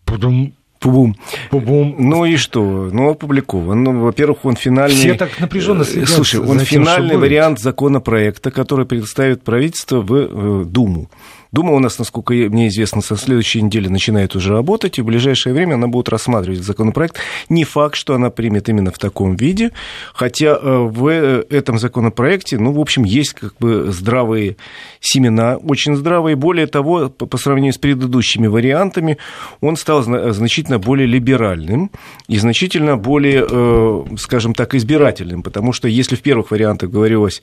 пудум, 0.04 0.55
Пубум. 0.86 1.16
пубум. 1.50 1.96
Ну 1.98 2.24
и 2.24 2.36
что? 2.36 2.90
Ну, 2.92 3.10
опубликован. 3.10 3.82
Ну, 3.82 4.00
во-первых, 4.00 4.44
он 4.44 4.56
финальный... 4.56 4.96
Все 4.96 5.14
так 5.14 5.38
напряженно 5.40 5.84
Э, 5.86 5.90
следят 5.90 6.08
Слушай, 6.08 6.36
за 6.36 6.42
он 6.42 6.58
тем, 6.58 6.66
что 6.66 6.74
финальный 6.74 7.16
вариант 7.16 7.60
законопроекта, 7.60 8.50
который 8.50 8.86
представит 8.86 9.42
правительство 9.42 10.00
в 10.00 10.14
э, 10.14 10.64
Думу. 10.64 11.10
Дума 11.56 11.72
у 11.72 11.78
нас, 11.78 11.98
насколько 11.98 12.34
мне 12.34 12.68
известно, 12.68 13.00
со 13.00 13.16
следующей 13.16 13.62
недели 13.62 13.88
начинает 13.88 14.36
уже 14.36 14.52
работать, 14.52 14.98
и 14.98 15.00
в 15.00 15.06
ближайшее 15.06 15.54
время 15.54 15.76
она 15.76 15.88
будет 15.88 16.10
рассматривать 16.10 16.60
законопроект. 16.60 17.16
Не 17.48 17.64
факт, 17.64 17.96
что 17.96 18.14
она 18.14 18.28
примет 18.28 18.68
именно 18.68 18.90
в 18.90 18.98
таком 18.98 19.36
виде, 19.36 19.70
хотя 20.12 20.48
э, 20.48 20.58
в 20.60 21.08
э, 21.08 21.44
этом 21.48 21.78
законопроекте, 21.78 22.58
ну, 22.58 22.72
в 22.72 22.78
общем, 22.78 23.04
есть 23.04 23.32
как 23.32 23.54
бы 23.58 23.90
здравые 23.90 24.58
семена, 25.00 25.56
очень 25.56 25.96
здравые. 25.96 26.36
Более 26.36 26.66
того, 26.66 27.08
по 27.08 27.38
сравнению 27.38 27.72
с 27.72 27.78
предыдущими 27.78 28.48
вариантами, 28.48 29.16
он 29.62 29.76
стал 29.76 30.02
значительно 30.02 30.78
более 30.78 31.06
либеральным 31.06 31.90
и 32.28 32.36
значительно 32.36 32.98
более, 32.98 33.46
э, 33.50 34.04
скажем 34.18 34.52
так, 34.52 34.74
избирательным, 34.74 35.42
потому 35.42 35.72
что 35.72 35.88
если 35.88 36.16
в 36.16 36.20
первых 36.20 36.50
вариантах 36.50 36.90
говорилось 36.90 37.40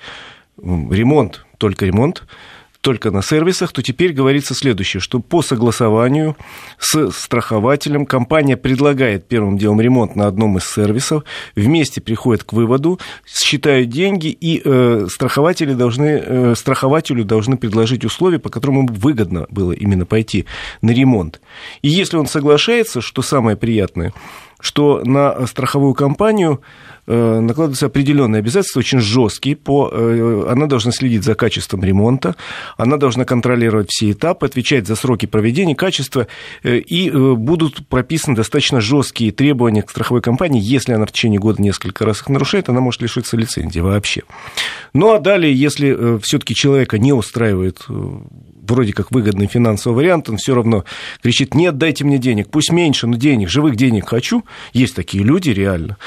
ремонт, 0.61 1.47
только 1.57 1.87
ремонт, 1.87 2.23
только 2.83 3.11
на 3.11 3.21
сервисах, 3.21 3.71
то 3.71 3.81
теперь 3.81 4.11
говорится 4.11 4.53
следующее, 4.53 4.99
что 4.99 5.19
по 5.19 5.41
согласованию 5.41 6.35
с 6.77 7.11
страхователем 7.11 8.05
компания 8.05 8.57
предлагает 8.57 9.25
первым 9.25 9.57
делом 9.57 9.79
ремонт 9.79 10.17
на 10.17 10.27
одном 10.27 10.57
из 10.57 10.69
сервисов, 10.69 11.23
вместе 11.55 12.01
приходят 12.01 12.43
к 12.43 12.51
выводу, 12.51 12.99
считают 13.25 13.89
деньги, 13.89 14.27
и 14.27 14.61
э, 14.63 15.07
страхователи 15.09 15.73
должны, 15.73 16.21
э, 16.23 16.55
страхователю 16.57 17.23
должны 17.23 17.55
предложить 17.55 18.03
условия, 18.03 18.37
по 18.37 18.49
которым 18.49 18.79
ему 18.79 18.89
выгодно 18.91 19.47
было 19.49 19.71
именно 19.71 20.05
пойти 20.05 20.45
на 20.81 20.91
ремонт. 20.91 21.39
И 21.83 21.87
если 21.87 22.17
он 22.17 22.27
соглашается, 22.27 22.99
что 22.99 23.21
самое 23.21 23.55
приятное, 23.55 24.13
что 24.59 25.01
на 25.05 25.47
страховую 25.47 25.93
компанию 25.93 26.61
накладываются 27.05 27.87
определенные 27.87 28.39
обязательства, 28.39 28.79
очень 28.79 28.99
жесткие. 28.99 29.55
По, 29.55 29.89
э, 29.91 30.47
она 30.49 30.67
должна 30.67 30.91
следить 30.91 31.23
за 31.23 31.35
качеством 31.35 31.83
ремонта, 31.83 32.35
она 32.77 32.97
должна 32.97 33.25
контролировать 33.25 33.89
все 33.89 34.11
этапы, 34.11 34.45
отвечать 34.45 34.87
за 34.87 34.95
сроки 34.95 35.25
проведения, 35.25 35.75
качества, 35.75 36.27
э, 36.63 36.77
и 36.77 37.09
будут 37.11 37.87
прописаны 37.87 38.35
достаточно 38.35 38.79
жесткие 38.81 39.31
требования 39.31 39.81
к 39.81 39.89
страховой 39.89 40.21
компании. 40.21 40.61
Если 40.61 40.93
она 40.93 41.05
в 41.05 41.11
течение 41.11 41.39
года 41.39 41.61
несколько 41.61 42.05
раз 42.05 42.21
их 42.21 42.29
нарушает, 42.29 42.69
она 42.69 42.79
может 42.79 43.01
лишиться 43.01 43.35
лицензии 43.35 43.79
вообще. 43.79 44.23
Ну 44.93 45.13
а 45.13 45.19
далее, 45.19 45.53
если 45.53 46.19
все-таки 46.19 46.55
человека 46.55 46.97
не 46.97 47.13
устраивает 47.13 47.85
вроде 48.65 48.93
как 48.93 49.11
выгодный 49.11 49.47
финансовый 49.47 49.95
вариант, 49.95 50.29
он 50.29 50.37
все 50.37 50.55
равно 50.55 50.85
кричит, 51.21 51.53
нет, 51.53 51.77
дайте 51.77 52.03
мне 52.05 52.17
денег, 52.17 52.49
пусть 52.49 52.71
меньше, 52.71 53.07
но 53.07 53.17
денег, 53.17 53.49
живых 53.49 53.75
денег 53.75 54.07
хочу, 54.07 54.45
есть 54.73 54.95
такие 54.95 55.23
люди 55.23 55.49
реально, 55.49 55.97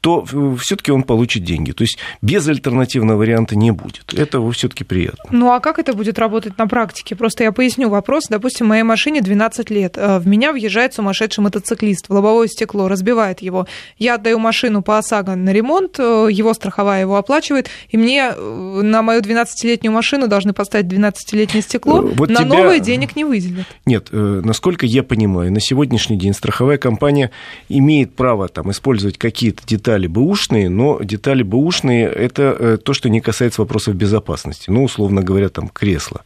то 0.00 0.24
все-таки 0.56 0.92
он 0.92 1.02
получит 1.02 1.44
деньги. 1.44 1.72
То 1.72 1.84
есть 1.84 1.98
без 2.22 2.46
альтернативного 2.48 3.18
варианта 3.18 3.56
не 3.56 3.70
будет. 3.70 4.12
Это 4.14 4.40
все-таки 4.52 4.84
приятно. 4.84 5.24
Ну 5.30 5.52
а 5.52 5.60
как 5.60 5.78
это 5.78 5.94
будет 5.94 6.18
работать 6.18 6.58
на 6.58 6.66
практике? 6.66 7.16
Просто 7.16 7.44
я 7.44 7.52
поясню 7.52 7.88
вопрос. 7.88 8.26
Допустим, 8.28 8.66
моей 8.66 8.82
машине 8.82 9.20
12 9.20 9.70
лет. 9.70 9.96
Э, 9.96 10.18
в 10.18 10.26
меня 10.26 10.52
въезжает 10.52 10.94
сумасшедший 10.94 11.42
мотоциклист 11.42 12.08
в 12.08 12.12
лобовое 12.12 12.48
стекло, 12.48 12.88
разбивает 12.88 13.40
его. 13.40 13.66
Я 13.98 14.14
отдаю 14.14 14.38
машину 14.38 14.82
по 14.82 14.98
ОСАГО 14.98 15.34
на 15.34 15.50
ремонт, 15.50 15.98
э, 15.98 16.28
его 16.30 16.54
страховая 16.54 17.00
его 17.00 17.16
оплачивает, 17.16 17.68
и 17.88 17.96
мне 17.96 18.32
э, 18.34 18.80
на 18.82 19.02
мою 19.02 19.20
12-летнюю 19.20 19.92
машину 19.92 20.28
должны 20.28 20.52
поставить 20.52 20.86
12-летнее 20.86 21.62
стекло, 21.62 22.02
вот 22.02 22.28
на 22.28 22.40
тебя... 22.40 22.48
новые 22.48 22.80
денег 22.80 23.16
не 23.16 23.24
выделят. 23.24 23.66
Нет, 23.86 24.08
насколько 24.12 24.86
я 24.86 25.02
понимаю, 25.02 25.52
на 25.52 25.60
сегодняшний 25.60 26.16
день 26.16 26.34
страховая 26.34 26.78
компания 26.78 27.30
имеет 27.68 28.14
право 28.14 28.48
там, 28.48 28.70
использовать 28.70 29.18
какие-то 29.18 29.66
детали 29.66 29.94
детали 29.94 30.06
бэушные, 30.34 30.68
но 30.68 31.00
детали 31.00 31.42
бэушные– 31.42 32.06
это 32.14 32.56
э, 32.58 32.78
то, 32.82 32.92
что 32.92 33.08
не 33.08 33.20
касается 33.20 33.60
вопросов 33.60 33.94
безопасности. 33.94 34.70
Ну, 34.70 34.84
условно 34.84 35.22
говоря, 35.22 35.48
там 35.48 35.68
кресла 35.68 36.22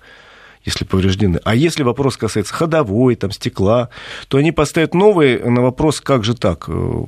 если 0.64 0.84
повреждены. 0.84 1.40
А 1.44 1.54
если 1.54 1.82
вопрос 1.82 2.18
касается 2.18 2.52
ходовой, 2.52 3.14
там, 3.14 3.30
стекла, 3.30 3.88
то 4.26 4.36
они 4.36 4.52
поставят 4.52 4.92
новые 4.92 5.38
на 5.38 5.62
вопрос, 5.62 6.00
как 6.00 6.24
же 6.24 6.34
так, 6.34 6.64
э, 6.68 7.04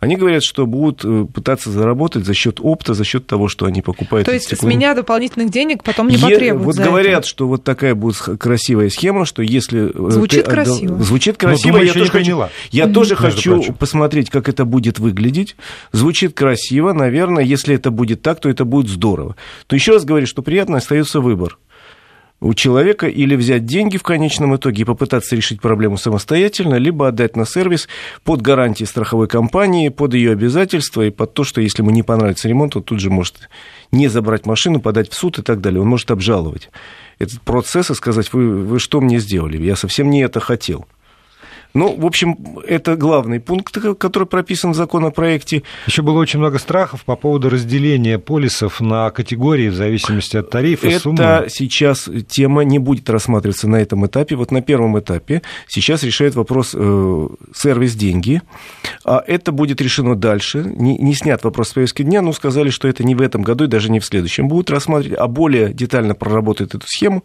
они 0.00 0.16
говорят, 0.16 0.42
что 0.42 0.66
будут 0.66 1.04
э, 1.04 1.26
пытаться 1.32 1.70
заработать 1.70 2.24
за 2.24 2.32
счет 2.32 2.58
опта, 2.60 2.94
за 2.94 3.04
счет 3.04 3.26
того, 3.26 3.48
что 3.48 3.66
они 3.66 3.82
покупают. 3.82 4.26
То 4.26 4.32
есть 4.32 4.46
стекло. 4.46 4.68
с 4.68 4.72
меня 4.72 4.94
дополнительных 4.94 5.50
денег 5.50 5.84
потом 5.84 6.08
не 6.08 6.16
потребуют. 6.16 6.64
Вот 6.64 6.76
говорят, 6.76 7.20
это. 7.20 7.28
что 7.28 7.46
вот 7.46 7.64
такая 7.64 7.94
будет 7.94 8.16
красивая 8.16 8.88
схема, 8.88 9.26
что 9.26 9.42
если 9.42 9.90
э, 9.90 10.10
звучит 10.10 10.46
ты, 10.46 10.50
красиво, 10.50 11.02
звучит 11.02 11.36
красиво. 11.36 11.72
Но, 11.72 11.72
думаю, 11.72 11.86
я 11.86 11.92
тоже 11.92 12.10
хочу, 12.10 12.44
я 12.70 12.84
mm-hmm. 12.84 12.92
тоже 12.94 13.14
хочу 13.14 13.54
прочим. 13.56 13.74
посмотреть, 13.74 14.30
как 14.30 14.48
это 14.48 14.64
будет 14.64 14.98
выглядеть. 14.98 15.54
Звучит 15.92 16.32
красиво, 16.32 16.94
наверное, 16.94 17.44
если 17.44 17.74
это 17.74 17.90
будет 17.90 18.22
так, 18.22 18.40
то 18.40 18.48
это 18.48 18.64
будет 18.64 18.88
здорово. 18.88 19.36
То 19.66 19.76
еще 19.76 19.92
раз 19.92 20.06
говорю, 20.06 20.26
что 20.26 20.40
приятно 20.40 20.78
остается 20.78 21.20
выбор 21.20 21.58
у 22.40 22.54
человека 22.54 23.06
или 23.06 23.36
взять 23.36 23.66
деньги 23.66 23.96
в 23.96 24.02
конечном 24.02 24.56
итоге 24.56 24.82
и 24.82 24.84
попытаться 24.84 25.36
решить 25.36 25.60
проблему 25.60 25.96
самостоятельно, 25.96 26.76
либо 26.76 27.08
отдать 27.08 27.36
на 27.36 27.44
сервис 27.44 27.88
под 28.24 28.40
гарантией 28.40 28.86
страховой 28.86 29.28
компании, 29.28 29.90
под 29.90 30.14
ее 30.14 30.32
обязательства 30.32 31.02
и 31.02 31.10
под 31.10 31.34
то, 31.34 31.44
что 31.44 31.60
если 31.60 31.82
ему 31.82 31.90
не 31.90 32.02
понравится 32.02 32.48
ремонт, 32.48 32.76
он 32.76 32.82
тут 32.82 33.00
же 33.00 33.10
может 33.10 33.48
не 33.92 34.08
забрать 34.08 34.46
машину, 34.46 34.80
подать 34.80 35.10
в 35.10 35.14
суд 35.14 35.38
и 35.38 35.42
так 35.42 35.60
далее. 35.60 35.80
Он 35.80 35.88
может 35.88 36.10
обжаловать 36.10 36.70
этот 37.18 37.40
процесс 37.42 37.90
и 37.90 37.94
сказать, 37.94 38.32
вы, 38.32 38.64
вы 38.64 38.78
что 38.78 39.00
мне 39.00 39.18
сделали? 39.18 39.62
Я 39.62 39.76
совсем 39.76 40.08
не 40.08 40.22
это 40.22 40.40
хотел. 40.40 40.86
Ну, 41.74 41.94
в 41.96 42.04
общем, 42.04 42.36
это 42.66 42.96
главный 42.96 43.40
пункт, 43.40 43.78
который 43.98 44.26
прописан 44.26 44.72
в 44.72 44.76
законопроекте. 44.76 45.62
Еще 45.86 46.02
было 46.02 46.18
очень 46.18 46.38
много 46.38 46.58
страхов 46.58 47.04
по 47.04 47.16
поводу 47.16 47.48
разделения 47.48 48.18
полисов 48.18 48.80
на 48.80 49.10
категории 49.10 49.68
в 49.68 49.74
зависимости 49.74 50.36
от 50.36 50.50
тарифа, 50.50 50.88
это 50.88 51.00
суммы. 51.00 51.22
Это 51.22 51.46
сейчас 51.48 52.08
тема 52.28 52.62
не 52.62 52.78
будет 52.78 53.08
рассматриваться 53.08 53.68
на 53.68 53.76
этом 53.76 54.06
этапе. 54.06 54.36
Вот 54.36 54.50
на 54.50 54.62
первом 54.62 54.98
этапе 54.98 55.42
сейчас 55.68 56.02
решает 56.02 56.34
вопрос 56.34 56.74
э, 56.74 57.28
сервис 57.54 57.94
деньги, 57.94 58.42
а 59.04 59.22
это 59.26 59.52
будет 59.52 59.80
решено 59.80 60.16
дальше. 60.16 60.64
Не, 60.64 60.98
не 60.98 61.14
снят 61.14 61.42
вопрос 61.44 61.68
с 61.68 61.72
повестки 61.72 62.02
дня, 62.02 62.22
но 62.22 62.32
сказали, 62.32 62.70
что 62.70 62.88
это 62.88 63.04
не 63.04 63.14
в 63.14 63.20
этом 63.20 63.42
году 63.42 63.64
и 63.64 63.68
даже 63.68 63.90
не 63.90 64.00
в 64.00 64.04
следующем 64.04 64.48
будут 64.48 64.70
рассматривать, 64.70 65.18
а 65.18 65.28
более 65.28 65.72
детально 65.72 66.14
проработают 66.14 66.74
эту 66.74 66.86
схему, 66.86 67.22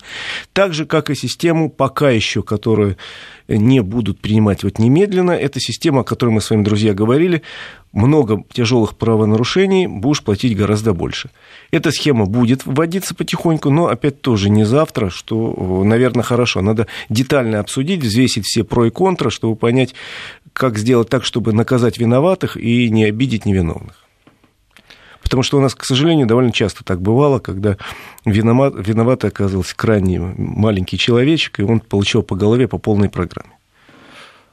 так 0.53 0.73
же, 0.73 0.85
как 0.85 1.09
и 1.09 1.15
систему 1.15 1.69
пока 1.69 2.11
еще, 2.11 2.43
которую 2.43 2.97
не 3.47 3.81
будут 3.81 4.19
принимать 4.19 4.63
вот 4.63 4.79
немедленно. 4.79 5.31
Это 5.31 5.59
система, 5.59 6.01
о 6.01 6.03
которой 6.03 6.29
мы 6.29 6.41
с 6.41 6.49
вами, 6.49 6.63
друзья, 6.63 6.93
говорили. 6.93 7.41
Много 7.93 8.43
тяжелых 8.51 8.97
правонарушений, 8.97 9.87
будешь 9.87 10.23
платить 10.23 10.57
гораздо 10.57 10.93
больше. 10.93 11.29
Эта 11.71 11.91
схема 11.91 12.25
будет 12.25 12.65
вводиться 12.65 13.15
потихоньку, 13.15 13.69
но 13.69 13.87
опять 13.87 14.21
тоже 14.21 14.49
не 14.49 14.65
завтра, 14.65 15.09
что, 15.09 15.83
наверное, 15.83 16.23
хорошо. 16.23 16.61
Надо 16.61 16.87
детально 17.09 17.59
обсудить, 17.59 18.01
взвесить 18.01 18.45
все 18.45 18.63
про 18.63 18.87
и 18.87 18.89
контра, 18.89 19.29
чтобы 19.29 19.55
понять, 19.55 19.95
как 20.53 20.77
сделать 20.77 21.09
так, 21.09 21.23
чтобы 21.23 21.53
наказать 21.53 21.97
виноватых 21.97 22.57
и 22.57 22.89
не 22.89 23.05
обидеть 23.05 23.45
невиновных. 23.45 24.04
Потому 25.25 25.41
что 25.41 25.57
у 25.57 25.59
нас, 25.59 25.73
к 25.73 25.83
сожалению, 25.83 26.27
довольно 26.27 26.51
часто 26.51 26.83
так 26.83 27.01
бывало, 27.01 27.39
когда 27.39 27.77
виноват, 28.25 28.75
виноватый 28.77 29.31
оказывался 29.31 29.75
крайне 29.75 30.19
маленький 30.19 30.99
человечек, 30.99 31.59
и 31.59 31.63
он 31.63 31.79
получил 31.79 32.21
по 32.21 32.35
голове 32.35 32.67
по 32.67 32.77
полной 32.77 33.09
программе. 33.09 33.49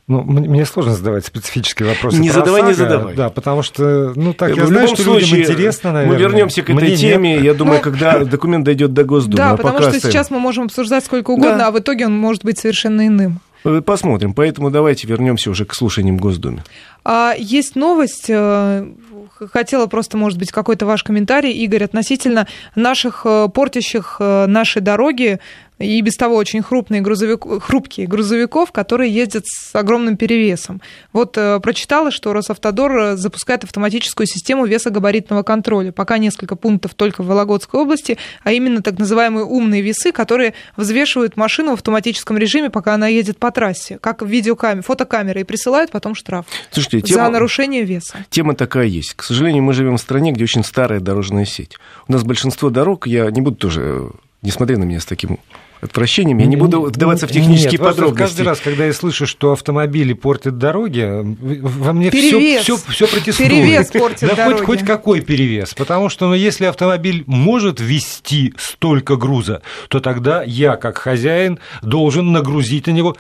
Ну, 0.09 0.23
мне 0.23 0.65
сложно 0.65 0.95
задавать 0.95 1.27
специфические 1.27 1.91
вопросы. 1.91 2.17
Не 2.17 2.31
задавай, 2.31 2.63
САГО, 2.63 2.69
не 2.69 2.75
задавай. 2.75 3.15
Да, 3.15 3.29
потому 3.29 3.63
что, 3.63 4.15
ну, 4.17 4.33
так, 4.33 4.57
я 4.57 4.65
в 4.65 4.69
знаю, 4.69 4.89
что 4.89 5.03
случае, 5.03 5.41
людям 5.41 5.53
интересно, 5.53 5.93
наверное. 5.93 6.17
Мы 6.17 6.23
вернемся 6.23 6.63
к 6.63 6.71
этой 6.71 6.75
Мне 6.75 6.97
теме, 6.97 7.35
нет. 7.35 7.45
я 7.45 7.55
думаю, 7.55 7.77
ну, 7.77 7.83
когда 7.83 8.19
документ 8.25 8.65
дойдет 8.65 8.95
до 8.95 9.05
Госдумы. 9.05 9.37
Да, 9.37 9.57
потому 9.57 9.79
что 9.79 9.89
оставим. 9.89 10.11
сейчас 10.11 10.31
мы 10.31 10.41
можем 10.41 10.65
обсуждать 10.65 11.05
сколько 11.05 11.33
угодно, 11.33 11.59
да. 11.59 11.69
а 11.69 11.71
в 11.71 11.79
итоге 11.79 12.07
он 12.07 12.17
может 12.17 12.45
быть 12.45 12.59
совершенно 12.59 13.07
иным. 13.07 13.41
Э, 13.65 13.81
посмотрим. 13.85 14.35
Поэтому 14.35 14.71
давайте 14.71 15.07
вернемся 15.07 15.51
уже 15.51 15.65
к 15.65 15.75
слушаниям 15.75 16.19
в 16.19 16.21
Госдуме. 16.21 16.65
А, 17.05 17.35
есть 17.39 17.77
новость. 17.77 18.27
Э, 19.41 19.47
хотела 19.47 19.87
просто, 19.87 20.17
может 20.17 20.39
быть, 20.39 20.51
какой-то 20.51 20.87
ваш 20.87 21.03
комментарий, 21.03 21.53
Игорь, 21.53 21.85
относительно 21.85 22.47
наших 22.75 23.23
э, 23.25 23.49
портящих 23.53 24.17
наши 24.21 24.81
дороги 24.81 25.41
и 25.83 26.01
без 26.01 26.15
того 26.17 26.37
очень 26.37 26.63
крупные 26.63 27.01
грузовик, 27.01 27.45
хрупкие 27.63 28.07
грузовиков, 28.07 28.73
которые 28.73 29.13
ездят 29.13 29.45
с 29.47 29.75
огромным 29.75 30.17
перевесом. 30.17 30.81
Вот 31.13 31.37
э, 31.37 31.61
прочитала, 31.61 32.11
что 32.11 32.33
Росавтодор 32.33 32.97
э, 32.97 33.17
запускает 33.17 33.65
автоматическую 33.65 34.27
систему 34.27 34.65
весогабаритного 34.65 35.43
контроля. 35.43 35.93
Пока 35.93 36.19
несколько 36.19 36.57
пунктов 36.57 36.95
только 36.95 37.23
в 37.23 37.27
Вологодской 37.27 37.81
области, 37.81 38.19
а 38.45 38.53
именно 38.53 38.83
так 38.83 38.99
называемые 38.99 39.45
умные 39.45 39.83
весы, 39.83 40.13
которые 40.13 40.55
взвешивают 40.77 41.37
машину 41.37 41.71
в 41.71 41.75
автоматическом 41.75 42.39
режиме, 42.39 42.71
пока 42.71 42.95
она 42.95 43.09
едет 43.09 43.39
по 43.39 43.51
трассе, 43.51 43.99
как 43.99 44.23
в 44.23 44.27
видеокамере, 44.27 44.83
фотокамеры, 44.83 45.41
и 45.41 45.45
присылают 45.45 45.91
потом 45.91 46.15
штраф 46.15 46.47
Слушайте, 46.71 47.01
тема, 47.01 47.27
за 47.27 47.31
нарушение 47.31 47.85
веса. 47.85 48.25
Тема 48.31 48.55
такая 48.55 48.87
есть. 48.87 49.12
К 49.17 49.23
сожалению, 49.23 49.63
мы 49.63 49.73
живем 49.73 49.97
в 49.97 50.01
стране, 50.01 50.33
где 50.33 50.45
очень 50.45 50.65
старая 50.65 51.01
дорожная 51.01 51.45
сеть. 51.45 51.77
У 52.09 52.13
нас 52.13 52.25
большинство 52.25 52.71
дорог, 52.71 53.07
я 53.07 53.31
не 53.31 53.41
буду 53.41 53.57
тоже, 53.57 53.81
э, 53.83 54.11
не 54.43 54.51
смотри 54.51 54.77
на 54.77 54.85
меня 54.85 55.01
с 55.01 55.05
таким 55.05 55.39
отвращением. 55.83 56.39
Я 56.39 56.47
не 56.47 56.57
буду 56.57 56.83
вдаваться 56.83 57.27
в 57.27 57.33
технические 57.33 57.73
Нет, 57.73 57.81
подробности. 57.81 58.19
Каждый 58.19 58.43
раз, 58.43 58.61
когда 58.61 58.87
я 58.87 58.93
слышу, 58.93 59.27
что 59.27 59.53
автомобили 59.53 60.13
портят 60.13 60.57
дороги, 60.57 61.03
во 61.03 61.93
мне 61.93 62.11
все, 62.11 62.63
все, 62.63 62.77
все 62.77 63.07
протестует. 63.09 63.51
Перевес 63.51 63.91
портит 63.91 64.29
да 64.29 64.35
дороги. 64.37 64.65
Хоть, 64.65 64.79
хоть 64.79 64.87
какой 64.87 65.21
перевес. 65.21 65.75
Потому 65.75 66.09
что 66.09 66.29
ну, 66.29 66.35
если 66.35 66.67
автомобиль 66.67 67.25
может 67.27 67.81
вести 67.81 68.55
столько 68.57 69.17
груза, 69.17 69.63
то 69.89 69.99
тогда 69.99 70.45
я, 70.45 70.77
как 70.77 70.99
хозяин, 70.99 71.59
должен 71.83 72.31
нагрузить 72.31 72.87
на 72.87 72.93
него. 72.93 73.17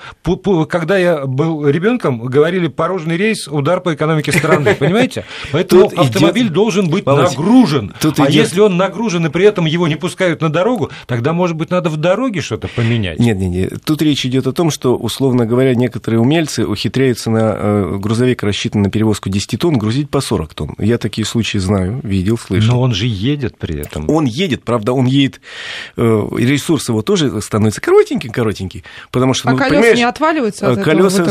Когда 0.68 0.96
я 0.96 1.26
был 1.26 1.66
ребенком, 1.66 2.20
говорили 2.22 2.68
порожный 2.68 3.16
рейс, 3.16 3.48
удар 3.48 3.80
по 3.80 3.92
экономике 3.94 4.30
страны. 4.30 4.74
Понимаете? 4.78 5.24
Поэтому 5.50 5.90
Тут 5.90 5.98
автомобиль 5.98 6.44
идет... 6.44 6.52
должен 6.52 6.88
быть 6.88 7.04
Володь, 7.04 7.30
нагружен. 7.30 7.92
Тут 8.00 8.20
а 8.20 8.24
идет... 8.24 8.34
если 8.34 8.60
он 8.60 8.76
нагружен 8.76 9.26
и 9.26 9.30
при 9.30 9.44
этом 9.44 9.66
его 9.66 9.88
не 9.88 9.96
пускают 9.96 10.40
на 10.40 10.48
дорогу, 10.48 10.90
тогда, 11.06 11.32
может 11.32 11.56
быть, 11.56 11.70
надо 11.70 11.90
в 11.90 11.96
дороге 11.96 12.40
что-то 12.52 12.68
поменять. 12.68 13.18
Нет, 13.18 13.38
нет, 13.38 13.50
нет. 13.50 13.84
Тут 13.84 14.02
речь 14.02 14.26
идет 14.26 14.46
о 14.46 14.52
том, 14.52 14.70
что, 14.70 14.94
условно 14.94 15.46
говоря, 15.46 15.74
некоторые 15.74 16.20
умельцы 16.20 16.66
ухитряются 16.66 17.30
на 17.30 17.54
э, 17.56 17.96
грузовик, 17.98 18.42
рассчитанный 18.42 18.84
на 18.84 18.90
перевозку 18.90 19.30
10 19.30 19.58
тонн, 19.58 19.78
грузить 19.78 20.10
по 20.10 20.20
40 20.20 20.54
тонн. 20.54 20.74
Я 20.78 20.98
такие 20.98 21.24
случаи 21.24 21.56
знаю, 21.58 22.00
видел, 22.02 22.36
слышал. 22.36 22.74
Но 22.74 22.80
он 22.82 22.92
же 22.92 23.06
едет 23.06 23.56
при 23.56 23.80
этом. 23.80 24.10
Он 24.10 24.26
едет, 24.26 24.64
правда, 24.64 24.92
он 24.92 25.06
едет, 25.06 25.40
э, 25.96 26.28
ресурс 26.36 26.88
его 26.90 27.00
тоже 27.00 27.40
становится 27.40 27.80
коротенький-коротенький, 27.80 28.84
потому 29.10 29.32
что, 29.32 29.48
а 29.48 29.52
ну, 29.52 29.58
колеса 29.58 29.94
не 29.94 30.04
отваливаются 30.04 30.70
от 30.70 30.82
Колеса 30.82 31.22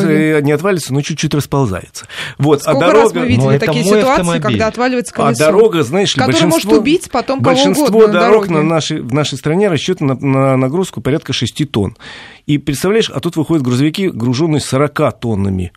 не 0.41 0.51
отваливаются, 0.51 0.93
но 0.93 1.01
чуть-чуть 1.01 1.33
расползаются. 1.35 2.07
Вот, 2.39 2.61
а 2.61 2.71
Сколько 2.71 2.85
а 2.85 2.87
дорога... 2.87 3.03
раз 3.03 3.13
мы 3.13 3.27
видели 3.27 3.57
такие 3.59 3.83
ситуации, 3.83 4.09
автомобиль. 4.09 4.41
когда 4.41 4.67
отваливается 4.67 5.13
колесо? 5.13 5.43
А 5.43 5.47
дорога, 5.47 5.83
знаешь 5.83 6.15
ли, 6.15 6.23
большинство... 6.23 6.49
может 6.49 6.71
убить 6.71 7.11
потом 7.11 7.41
Большинство 7.41 7.85
кого 7.85 7.97
угодно 7.99 8.19
дорог 8.19 8.49
на, 8.49 8.57
на 8.57 8.63
нашей, 8.63 9.01
в 9.01 9.13
нашей 9.13 9.37
стране 9.37 9.67
рассчитано 9.67 10.15
на, 10.19 10.57
на 10.57 10.71
нагрузку 10.71 11.01
порядка 11.11 11.33
6 11.33 11.69
тонн. 11.69 11.97
И 12.47 12.57
представляешь, 12.57 13.09
а 13.09 13.19
тут 13.19 13.35
выходят 13.35 13.63
грузовики, 13.63 14.09
груженные 14.09 14.61
40 14.61 15.19
тоннами. 15.19 15.73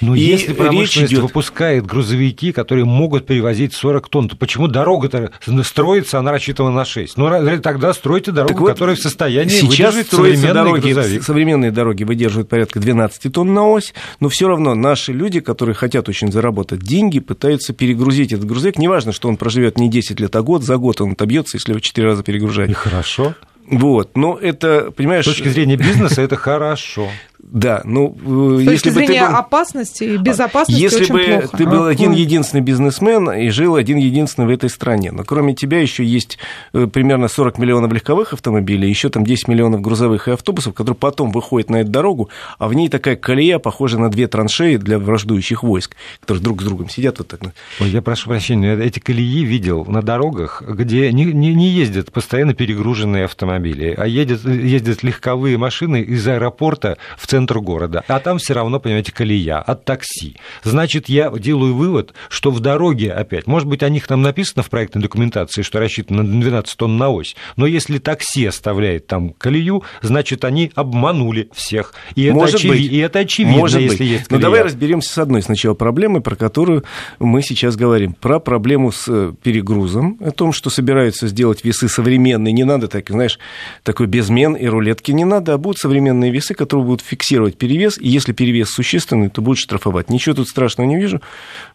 Но 0.00 0.14
и 0.16 0.20
если 0.20 0.52
промышленность 0.52 1.12
идет... 1.12 1.22
выпускает 1.22 1.86
грузовики, 1.86 2.50
которые 2.50 2.84
могут 2.84 3.26
перевозить 3.26 3.74
40 3.74 4.08
тонн, 4.08 4.28
то 4.28 4.36
почему 4.36 4.66
дорога-то 4.66 5.30
строится, 5.62 6.18
она 6.18 6.32
рассчитана 6.32 6.72
на 6.72 6.84
6? 6.84 7.16
Ну, 7.16 7.60
тогда 7.60 7.94
стройте 7.94 8.32
дорогу, 8.32 8.60
вот 8.60 8.72
которая 8.72 8.96
в 8.96 8.98
состоянии 8.98 9.50
сейчас 9.50 9.94
выдержать 9.94 10.52
дороги, 10.52 10.92
грузовик. 10.92 11.22
Современные 11.22 11.70
дороги 11.70 12.02
выдерживают 12.02 12.48
порядка 12.48 12.80
12 12.80 13.32
тонн 13.32 13.54
на 13.54 13.68
ось, 13.68 13.94
но 14.18 14.28
все 14.28 14.48
равно 14.48 14.74
наши 14.74 15.12
люди, 15.12 15.38
которые 15.38 15.76
хотят 15.76 16.08
очень 16.08 16.32
заработать 16.32 16.80
деньги, 16.80 17.20
пытаются 17.20 17.72
перегрузить 17.72 18.32
этот 18.32 18.46
грузовик. 18.46 18.78
Неважно, 18.78 19.12
что 19.12 19.28
он 19.28 19.36
проживет 19.36 19.78
не 19.78 19.88
10 19.88 20.18
лет, 20.18 20.34
а 20.34 20.42
год, 20.42 20.64
за 20.64 20.76
год 20.76 21.00
он 21.00 21.12
отобьется, 21.12 21.56
если 21.56 21.70
его 21.70 21.80
4 21.80 22.06
раза 22.06 22.22
перегружать. 22.24 22.70
И 22.70 22.74
хорошо. 22.74 23.34
Вот, 23.66 24.16
но 24.16 24.38
это, 24.38 24.90
понимаешь... 24.90 25.24
С 25.24 25.28
точки 25.28 25.48
зрения 25.48 25.76
бизнеса 25.76 26.22
это 26.22 26.36
хорошо. 26.36 27.08
Да, 27.50 27.82
ну, 27.84 28.16
С 28.58 28.60
если 28.60 28.70
точки 28.70 28.88
бы 28.88 28.94
зрения 28.94 29.24
ты 29.24 29.30
был... 29.30 29.36
опасности 29.36 30.04
и 30.04 30.16
безопасности 30.16 30.80
Если 30.80 31.02
очень 31.02 31.14
бы 31.14 31.24
плохо. 31.24 31.56
ты 31.56 31.66
был 31.66 31.84
один 31.86 32.12
единственный 32.12 32.60
бизнесмен 32.60 33.30
и 33.30 33.48
жил 33.50 33.76
один 33.76 33.98
единственный 33.98 34.46
в 34.46 34.50
этой 34.50 34.70
стране, 34.70 35.12
но 35.12 35.24
кроме 35.24 35.54
тебя 35.54 35.80
еще 35.80 36.04
есть 36.04 36.38
э, 36.72 36.86
примерно 36.86 37.28
40 37.28 37.58
миллионов 37.58 37.92
легковых 37.92 38.32
автомобилей, 38.32 38.88
еще 38.88 39.08
там 39.10 39.24
10 39.24 39.48
миллионов 39.48 39.80
грузовых 39.80 40.28
и 40.28 40.32
автобусов, 40.32 40.74
которые 40.74 40.96
потом 40.96 41.32
выходят 41.32 41.70
на 41.70 41.76
эту 41.82 41.90
дорогу, 41.90 42.30
а 42.58 42.68
в 42.68 42.74
ней 42.74 42.88
такая 42.88 43.16
колея, 43.16 43.58
похожая 43.58 44.00
на 44.00 44.10
две 44.10 44.26
траншеи 44.26 44.76
для 44.76 44.98
враждующих 44.98 45.62
войск, 45.62 45.96
которые 46.20 46.42
друг 46.42 46.62
с 46.62 46.64
другом 46.64 46.88
сидят 46.88 47.18
вот 47.18 47.28
так. 47.28 47.40
Ой, 47.80 47.90
я 47.90 48.00
прошу 48.00 48.30
прощения, 48.30 48.76
эти 48.78 49.00
колеи 49.00 49.44
видел 49.44 49.84
на 49.84 50.02
дорогах, 50.02 50.62
где 50.62 51.12
не, 51.12 51.24
не, 51.24 51.54
не 51.54 51.68
ездят 51.68 52.10
постоянно 52.10 52.54
перегруженные 52.54 53.24
автомобили, 53.26 53.94
а 53.96 54.06
едят, 54.06 54.44
ездят 54.44 55.02
легковые 55.02 55.58
машины 55.58 56.00
из 56.00 56.26
аэропорта 56.26 56.96
в 57.18 57.26
центр 57.34 57.58
города, 57.58 58.04
а 58.06 58.20
там 58.20 58.38
все 58.38 58.54
равно, 58.54 58.78
понимаете, 58.78 59.10
колея 59.10 59.58
от 59.58 59.84
такси. 59.84 60.36
Значит, 60.62 61.08
я 61.08 61.30
делаю 61.30 61.74
вывод, 61.74 62.14
что 62.28 62.52
в 62.52 62.60
дороге 62.60 63.12
опять, 63.12 63.48
может 63.48 63.68
быть, 63.68 63.82
о 63.82 63.88
них 63.88 64.06
там 64.06 64.22
написано 64.22 64.62
в 64.62 64.70
проектной 64.70 65.02
документации, 65.02 65.62
что 65.62 65.80
рассчитано 65.80 66.22
на 66.22 66.40
12 66.40 66.76
тонн 66.76 66.96
на 66.96 67.10
ось, 67.10 67.34
но 67.56 67.66
если 67.66 67.98
такси 67.98 68.46
оставляет 68.46 69.08
там 69.08 69.30
колею, 69.30 69.82
значит, 70.00 70.44
они 70.44 70.70
обманули 70.76 71.50
всех. 71.52 71.94
И 72.14 72.22
это, 72.22 72.34
может 72.36 72.54
очевид... 72.54 72.72
быть. 72.72 72.92
И 72.92 72.98
это 72.98 73.18
очевидно, 73.18 73.58
может 73.58 73.80
если 73.80 73.96
быть. 73.96 74.06
есть 74.06 74.28
колея. 74.28 74.40
Но 74.40 74.48
давай 74.48 74.62
разберемся 74.62 75.12
с 75.12 75.18
одной 75.18 75.42
сначала 75.42 75.74
проблемой, 75.74 76.20
про 76.20 76.36
которую 76.36 76.84
мы 77.18 77.42
сейчас 77.42 77.74
говорим. 77.74 78.12
Про 78.12 78.38
проблему 78.38 78.92
с 78.92 79.06
э, 79.08 79.32
перегрузом, 79.42 80.18
о 80.20 80.30
том, 80.30 80.52
что 80.52 80.70
собираются 80.70 81.26
сделать 81.26 81.64
весы 81.64 81.88
современные. 81.88 82.52
Не 82.52 82.62
надо, 82.62 82.86
так, 82.86 83.10
знаешь, 83.10 83.40
такой 83.82 84.06
безмен 84.06 84.54
и 84.54 84.66
рулетки 84.66 85.10
не 85.10 85.24
надо, 85.24 85.54
а 85.54 85.58
будут 85.58 85.78
современные 85.78 86.30
весы, 86.30 86.54
которые 86.54 86.86
будут 86.86 87.00
фиксировать 87.00 87.23
фиксировать 87.24 87.56
перевес, 87.56 87.98
и 87.98 88.08
если 88.08 88.32
перевес 88.32 88.70
существенный, 88.70 89.28
то 89.28 89.40
будет 89.40 89.58
штрафовать. 89.58 90.10
Ничего 90.10 90.34
тут 90.34 90.48
страшного 90.48 90.88
не 90.88 90.96
вижу. 90.96 91.20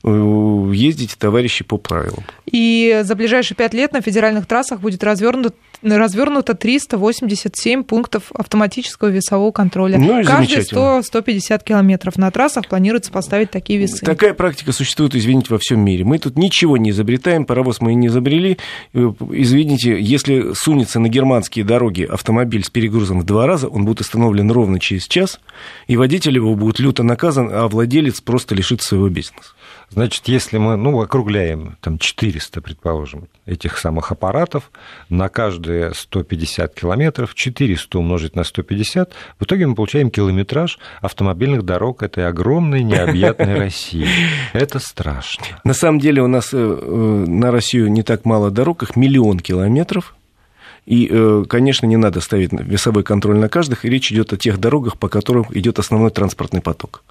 Э, 0.04 0.72
ездите, 0.74 1.16
товарищи, 1.18 1.64
по 1.64 1.78
правилам. 1.78 2.24
И 2.52 3.02
за 3.04 3.16
ближайшие 3.16 3.56
пять 3.56 3.74
лет 3.74 3.94
на 3.94 4.02
федеральных 4.02 4.46
трассах 4.46 4.80
будет 4.80 5.04
развернуто, 5.04 5.56
развернуто 5.82 6.54
387 6.54 7.84
пунктов 7.84 8.32
автоматического 8.34 9.10
весового 9.10 9.52
контроля. 9.52 9.98
Ну, 9.98 10.24
Каждые 10.24 10.62
100-150 10.62 11.64
километров 11.64 12.18
на 12.18 12.30
трассах 12.32 12.68
планируется 12.68 13.12
поставить 13.12 13.52
такие 13.52 13.80
весы. 13.80 14.06
Такая 14.06 14.34
практика 14.34 14.72
существует, 14.72 15.16
извините, 15.16 15.48
во 15.50 15.58
всем 15.58 15.80
мире. 15.80 16.06
Мы 16.06 16.20
тут 16.20 16.38
ничего 16.38 16.78
не 16.78 16.92
изобретаем, 16.92 17.46
паровоз 17.46 17.82
мы 17.82 17.94
и 17.94 17.96
не 17.96 18.08
изобрели. 18.08 18.58
Э, 18.94 19.12
извините, 19.32 20.00
если 20.00 20.54
сунется 20.54 21.00
на 21.00 21.10
германские 21.10 21.66
дороги 21.66 22.04
автомобиль 22.04 22.64
с 22.64 22.70
перегрузом 22.70 23.22
в 23.22 23.26
два 23.26 23.48
раза, 23.48 23.68
он 23.68 23.86
будет 23.86 24.02
остановлен 24.02 24.52
ровно 24.52 24.80
через 24.80 25.08
час, 25.08 25.39
и 25.88 25.98
водитель 25.98 26.36
его 26.36 26.56
будет 26.56 26.80
люто 26.80 27.04
наказан, 27.04 27.50
а 27.52 27.68
владелец 27.68 28.22
просто 28.22 28.56
лишится 28.56 28.90
своего 28.90 29.10
бизнеса. 29.10 29.52
Значит, 29.92 30.28
если 30.28 30.58
мы, 30.58 30.78
ну, 30.78 31.02
округляем, 31.02 31.78
там, 31.82 31.98
400, 31.98 32.62
предположим, 32.62 33.28
этих 33.46 33.78
самых 33.80 34.12
аппаратов, 34.12 34.72
на 35.10 35.30
каждые 35.30 35.94
150 35.96 36.76
километров, 36.76 37.34
400 37.34 37.98
умножить 37.98 38.36
на 38.36 38.44
150, 38.44 39.14
в 39.40 39.44
итоге 39.44 39.66
мы 39.66 39.76
получаем 39.76 40.12
километраж 40.12 40.78
автомобильных 41.02 41.64
дорог 41.64 42.04
этой 42.04 42.28
огромной 42.28 42.84
необъятной 42.84 43.56
России. 43.58 44.08
Это 44.54 44.78
страшно. 44.80 45.46
На 45.64 45.74
самом 45.74 46.00
деле 46.00 46.22
у 46.22 46.28
нас 46.28 46.54
э, 46.54 46.58
э, 46.58 47.26
на 47.28 47.52
Россию 47.52 47.92
не 47.92 48.04
так 48.04 48.26
мало 48.26 48.52
дорог, 48.52 48.84
их 48.84 48.96
миллион 48.96 49.40
километров, 49.40 50.14
и, 50.90 51.08
э, 51.08 51.46
конечно, 51.48 51.86
не 51.86 51.98
надо 51.98 52.20
ставить 52.20 52.52
весовой 52.52 53.04
контроль 53.04 53.38
на 53.38 53.48
каждых, 53.48 53.86
и 53.86 53.90
речь 53.90 54.12
идет 54.12 54.34
о 54.34 54.38
тех 54.38 54.58
дорогах, 54.58 54.98
по 54.98 55.08
которым 55.08 55.46
идет 55.52 55.78
основной 55.78 56.10
транспортный 56.10 56.62
поток. 56.62 57.04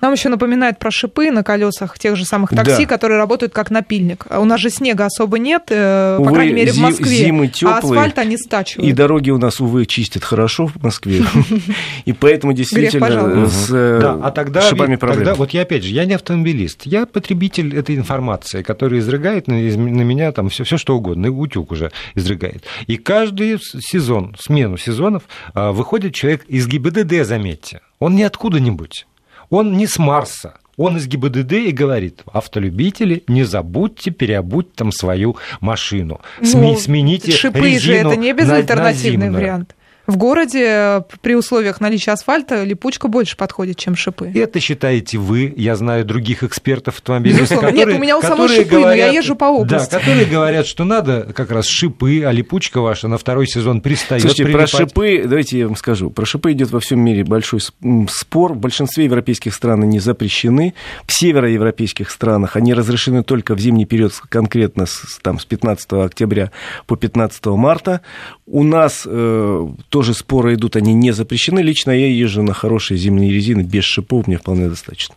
Нам 0.00 0.12
еще 0.12 0.28
напоминает 0.28 0.78
про 0.78 0.90
шипы 0.90 1.30
на 1.30 1.42
колесах 1.42 1.98
тех 1.98 2.16
же 2.16 2.24
самых 2.24 2.50
такси, 2.50 2.84
да. 2.84 2.86
которые 2.86 3.18
работают 3.18 3.52
как 3.52 3.70
напильник. 3.70 4.26
А 4.28 4.40
у 4.40 4.44
нас 4.44 4.60
же 4.60 4.70
снега 4.70 5.06
особо 5.06 5.38
нет, 5.38 5.64
э, 5.70 6.16
увы, 6.18 6.28
по 6.28 6.34
крайней 6.34 6.54
мере, 6.54 6.72
в 6.72 6.78
Москве. 6.78 7.16
Зимы 7.16 7.48
теплые, 7.48 7.74
а 7.74 7.78
асфальт 7.78 8.18
они 8.18 8.36
стачивают. 8.36 8.88
И 8.88 8.92
дороги 8.92 9.30
у 9.30 9.38
нас, 9.38 9.60
увы, 9.60 9.86
чистят 9.86 10.24
хорошо 10.24 10.66
в 10.66 10.82
Москве. 10.82 11.22
И 12.04 12.12
поэтому 12.12 12.52
действительно 12.52 13.48
с 13.48 13.70
э, 13.70 14.00
а 14.02 14.60
шипами 14.62 14.96
проблемы. 14.96 15.34
Вот 15.34 15.50
я 15.50 15.62
опять 15.62 15.84
же, 15.84 15.90
я 15.90 16.04
не 16.04 16.14
автомобилист, 16.14 16.82
я 16.84 17.06
потребитель 17.06 17.76
этой 17.76 17.96
информации, 17.96 18.62
которая 18.62 19.00
изрыгает 19.00 19.48
на 19.48 19.52
меня 19.52 20.32
там 20.32 20.48
все 20.48 20.76
что 20.76 20.96
угодно, 20.96 21.30
утюг 21.30 21.72
уже 21.72 21.90
изрыгает. 22.14 22.64
И 22.86 22.96
каждый 22.96 23.58
сезон, 23.60 24.36
смену 24.38 24.76
сезонов, 24.76 25.24
а, 25.54 25.72
выходит 25.72 26.14
человек 26.14 26.44
из 26.44 26.66
ГИБДД, 26.66 27.24
заметьте. 27.24 27.80
Он 27.98 28.14
не 28.14 28.22
откуда-нибудь. 28.22 29.06
Он 29.50 29.76
не 29.76 29.86
с 29.86 29.98
Марса. 29.98 30.54
Он 30.76 30.96
из 30.96 31.08
ГИБДД 31.08 31.52
и 31.54 31.72
говорит, 31.72 32.22
автолюбители, 32.32 33.24
не 33.26 33.42
забудьте 33.42 34.12
переобуть 34.12 34.74
там 34.74 34.92
свою 34.92 35.36
машину. 35.60 36.20
Ну, 36.40 36.76
Смените 36.76 37.32
шипы 37.32 37.58
резину 37.58 37.80
же 37.80 37.94
это 37.94 38.16
не 38.16 38.32
безальтернативный 38.32 39.30
вариант. 39.30 39.74
В 40.08 40.16
городе 40.16 41.04
при 41.20 41.36
условиях 41.36 41.82
наличия 41.82 42.12
асфальта 42.12 42.64
липучка 42.64 43.08
больше 43.08 43.36
подходит, 43.36 43.76
чем 43.76 43.94
шипы. 43.94 44.32
Это 44.34 44.58
считаете 44.58 45.18
вы, 45.18 45.52
я 45.54 45.76
знаю 45.76 46.06
других 46.06 46.42
экспертов 46.42 46.94
автомобилистов, 46.94 47.60
которые, 47.60 47.84
Нет, 47.84 47.96
у 47.96 47.98
меня 47.98 48.16
у 48.16 48.22
самой 48.22 48.48
шипы, 48.48 48.70
говорят, 48.70 48.88
но 48.88 48.94
я 48.94 49.08
езжу 49.08 49.36
по 49.36 49.44
области. 49.44 49.90
Да, 49.90 49.98
которые 49.98 50.24
говорят, 50.24 50.66
что 50.66 50.84
надо 50.84 51.30
как 51.34 51.50
раз 51.50 51.66
шипы, 51.66 52.22
а 52.22 52.32
липучка 52.32 52.80
ваша 52.80 53.06
на 53.06 53.18
второй 53.18 53.46
сезон 53.46 53.82
пристает. 53.82 54.22
Слушайте, 54.22 54.44
прилипать. 54.44 54.70
про 54.70 54.78
шипы, 54.78 55.24
давайте 55.26 55.58
я 55.58 55.66
вам 55.66 55.76
скажу, 55.76 56.08
про 56.08 56.24
шипы 56.24 56.52
идет 56.52 56.70
во 56.70 56.80
всем 56.80 57.00
мире 57.00 57.22
большой 57.24 57.60
спор. 57.60 58.54
В 58.54 58.58
большинстве 58.58 59.04
европейских 59.04 59.54
стран 59.54 59.82
они 59.82 60.00
запрещены. 60.00 60.72
В 61.06 61.12
североевропейских 61.12 62.10
странах 62.10 62.56
они 62.56 62.72
разрешены 62.72 63.24
только 63.24 63.54
в 63.54 63.58
зимний 63.58 63.84
период, 63.84 64.14
конкретно 64.30 64.86
с, 64.86 65.18
там, 65.20 65.38
с 65.38 65.44
15 65.44 65.92
октября 65.92 66.50
по 66.86 66.96
15 66.96 67.44
марта. 67.48 68.00
У 68.46 68.64
нас 68.64 69.02
э, 69.04 69.68
тоже 69.98 70.14
споры 70.14 70.54
идут, 70.54 70.76
они 70.76 70.94
не 70.94 71.10
запрещены. 71.10 71.58
Лично 71.58 71.90
я 71.90 72.06
езжу 72.06 72.44
на 72.44 72.54
хорошие 72.54 72.96
зимние 72.96 73.32
резины 73.32 73.62
без 73.62 73.82
шипов, 73.82 74.28
мне 74.28 74.38
вполне 74.38 74.68
достаточно. 74.68 75.16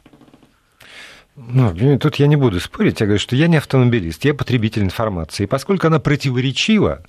Ну, 1.35 1.99
тут 1.99 2.15
я 2.15 2.25
не 2.25 2.35
буду 2.35 2.59
спорить, 2.59 2.99
я 2.99 3.05
говорю, 3.05 3.19
что 3.19 3.35
я 3.35 3.47
не 3.47 3.57
автомобилист, 3.57 4.25
я 4.25 4.33
потребитель 4.33 4.81
информации. 4.81 5.43
И 5.43 5.45
поскольку 5.45 5.85
она 5.85 5.99
противоречива, 5.99 7.05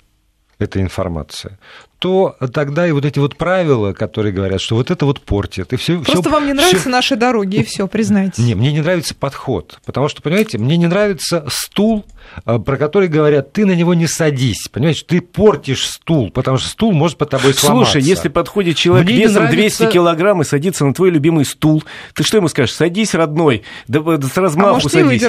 эта 0.63 0.81
информация, 0.81 1.59
то 2.03 2.35
тогда 2.51 2.85
и 2.85 2.91
вот 2.91 3.05
эти 3.05 3.17
вот 3.19 3.37
правила, 3.37 3.93
которые 3.93 4.33
говорят, 4.33 4.59
что 4.59 4.75
вот 4.75 4.91
это 4.91 5.05
вот 5.05 5.21
портит. 5.21 5.71
И 5.71 5.77
все, 5.77 5.99
Просто 5.99 6.23
все, 6.23 6.29
вам 6.29 6.45
не 6.45 6.51
нравятся 6.51 6.81
все... 6.81 6.89
наши 6.89 7.15
дороги, 7.15 7.57
и 7.57 7.63
все, 7.63 7.87
признайте. 7.87 8.41
Не, 8.41 8.55
мне 8.55 8.73
не 8.73 8.81
нравится 8.81 9.15
подход. 9.15 9.79
Потому 9.85 10.09
что, 10.09 10.21
понимаете, 10.21 10.57
мне 10.57 10.75
не 10.75 10.87
нравится 10.87 11.45
стул, 11.47 12.05
а, 12.43 12.59
про 12.59 12.75
который 12.75 13.07
говорят, 13.07 13.53
ты 13.53 13.65
на 13.65 13.73
него 13.73 13.93
не 13.93 14.07
садись. 14.07 14.67
Понимаете, 14.69 15.05
ты 15.07 15.21
портишь 15.21 15.87
стул, 15.87 16.29
потому 16.29 16.57
что 16.57 16.67
стул 16.67 16.91
может 16.91 17.17
под 17.17 17.29
тобой 17.29 17.53
сломаться. 17.53 17.93
Слушай, 17.93 18.05
если 18.05 18.27
подходит 18.27 18.75
человек 18.75 19.07
мне 19.07 19.19
весом 19.19 19.43
нравится... 19.45 19.85
200 19.85 19.93
килограмм 19.93 20.41
и 20.41 20.43
садится 20.43 20.85
на 20.85 20.93
твой 20.93 21.09
любимый 21.09 21.45
стул, 21.45 21.85
ты 22.15 22.23
что 22.23 22.35
ему 22.35 22.49
скажешь? 22.49 22.75
Садись, 22.75 23.13
родной, 23.13 23.63
да, 23.87 24.01
с 24.01 24.35
размаху 24.35 24.69
а 24.69 24.73
может, 24.73 24.91
садись. 24.91 25.23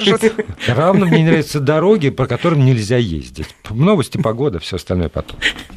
Равно 0.67 1.07
мне 1.07 1.19
не 1.19 1.29
нравятся 1.29 1.61
дороги, 1.61 2.11
по 2.11 2.27
которым 2.27 2.65
нельзя 2.65 2.97
ездить. 2.97 3.47
Новости, 3.71 4.19
погода, 4.19 4.59
все 4.59 4.75
остальное 4.75 5.09
потом. 5.09 5.24
と。 5.27 5.65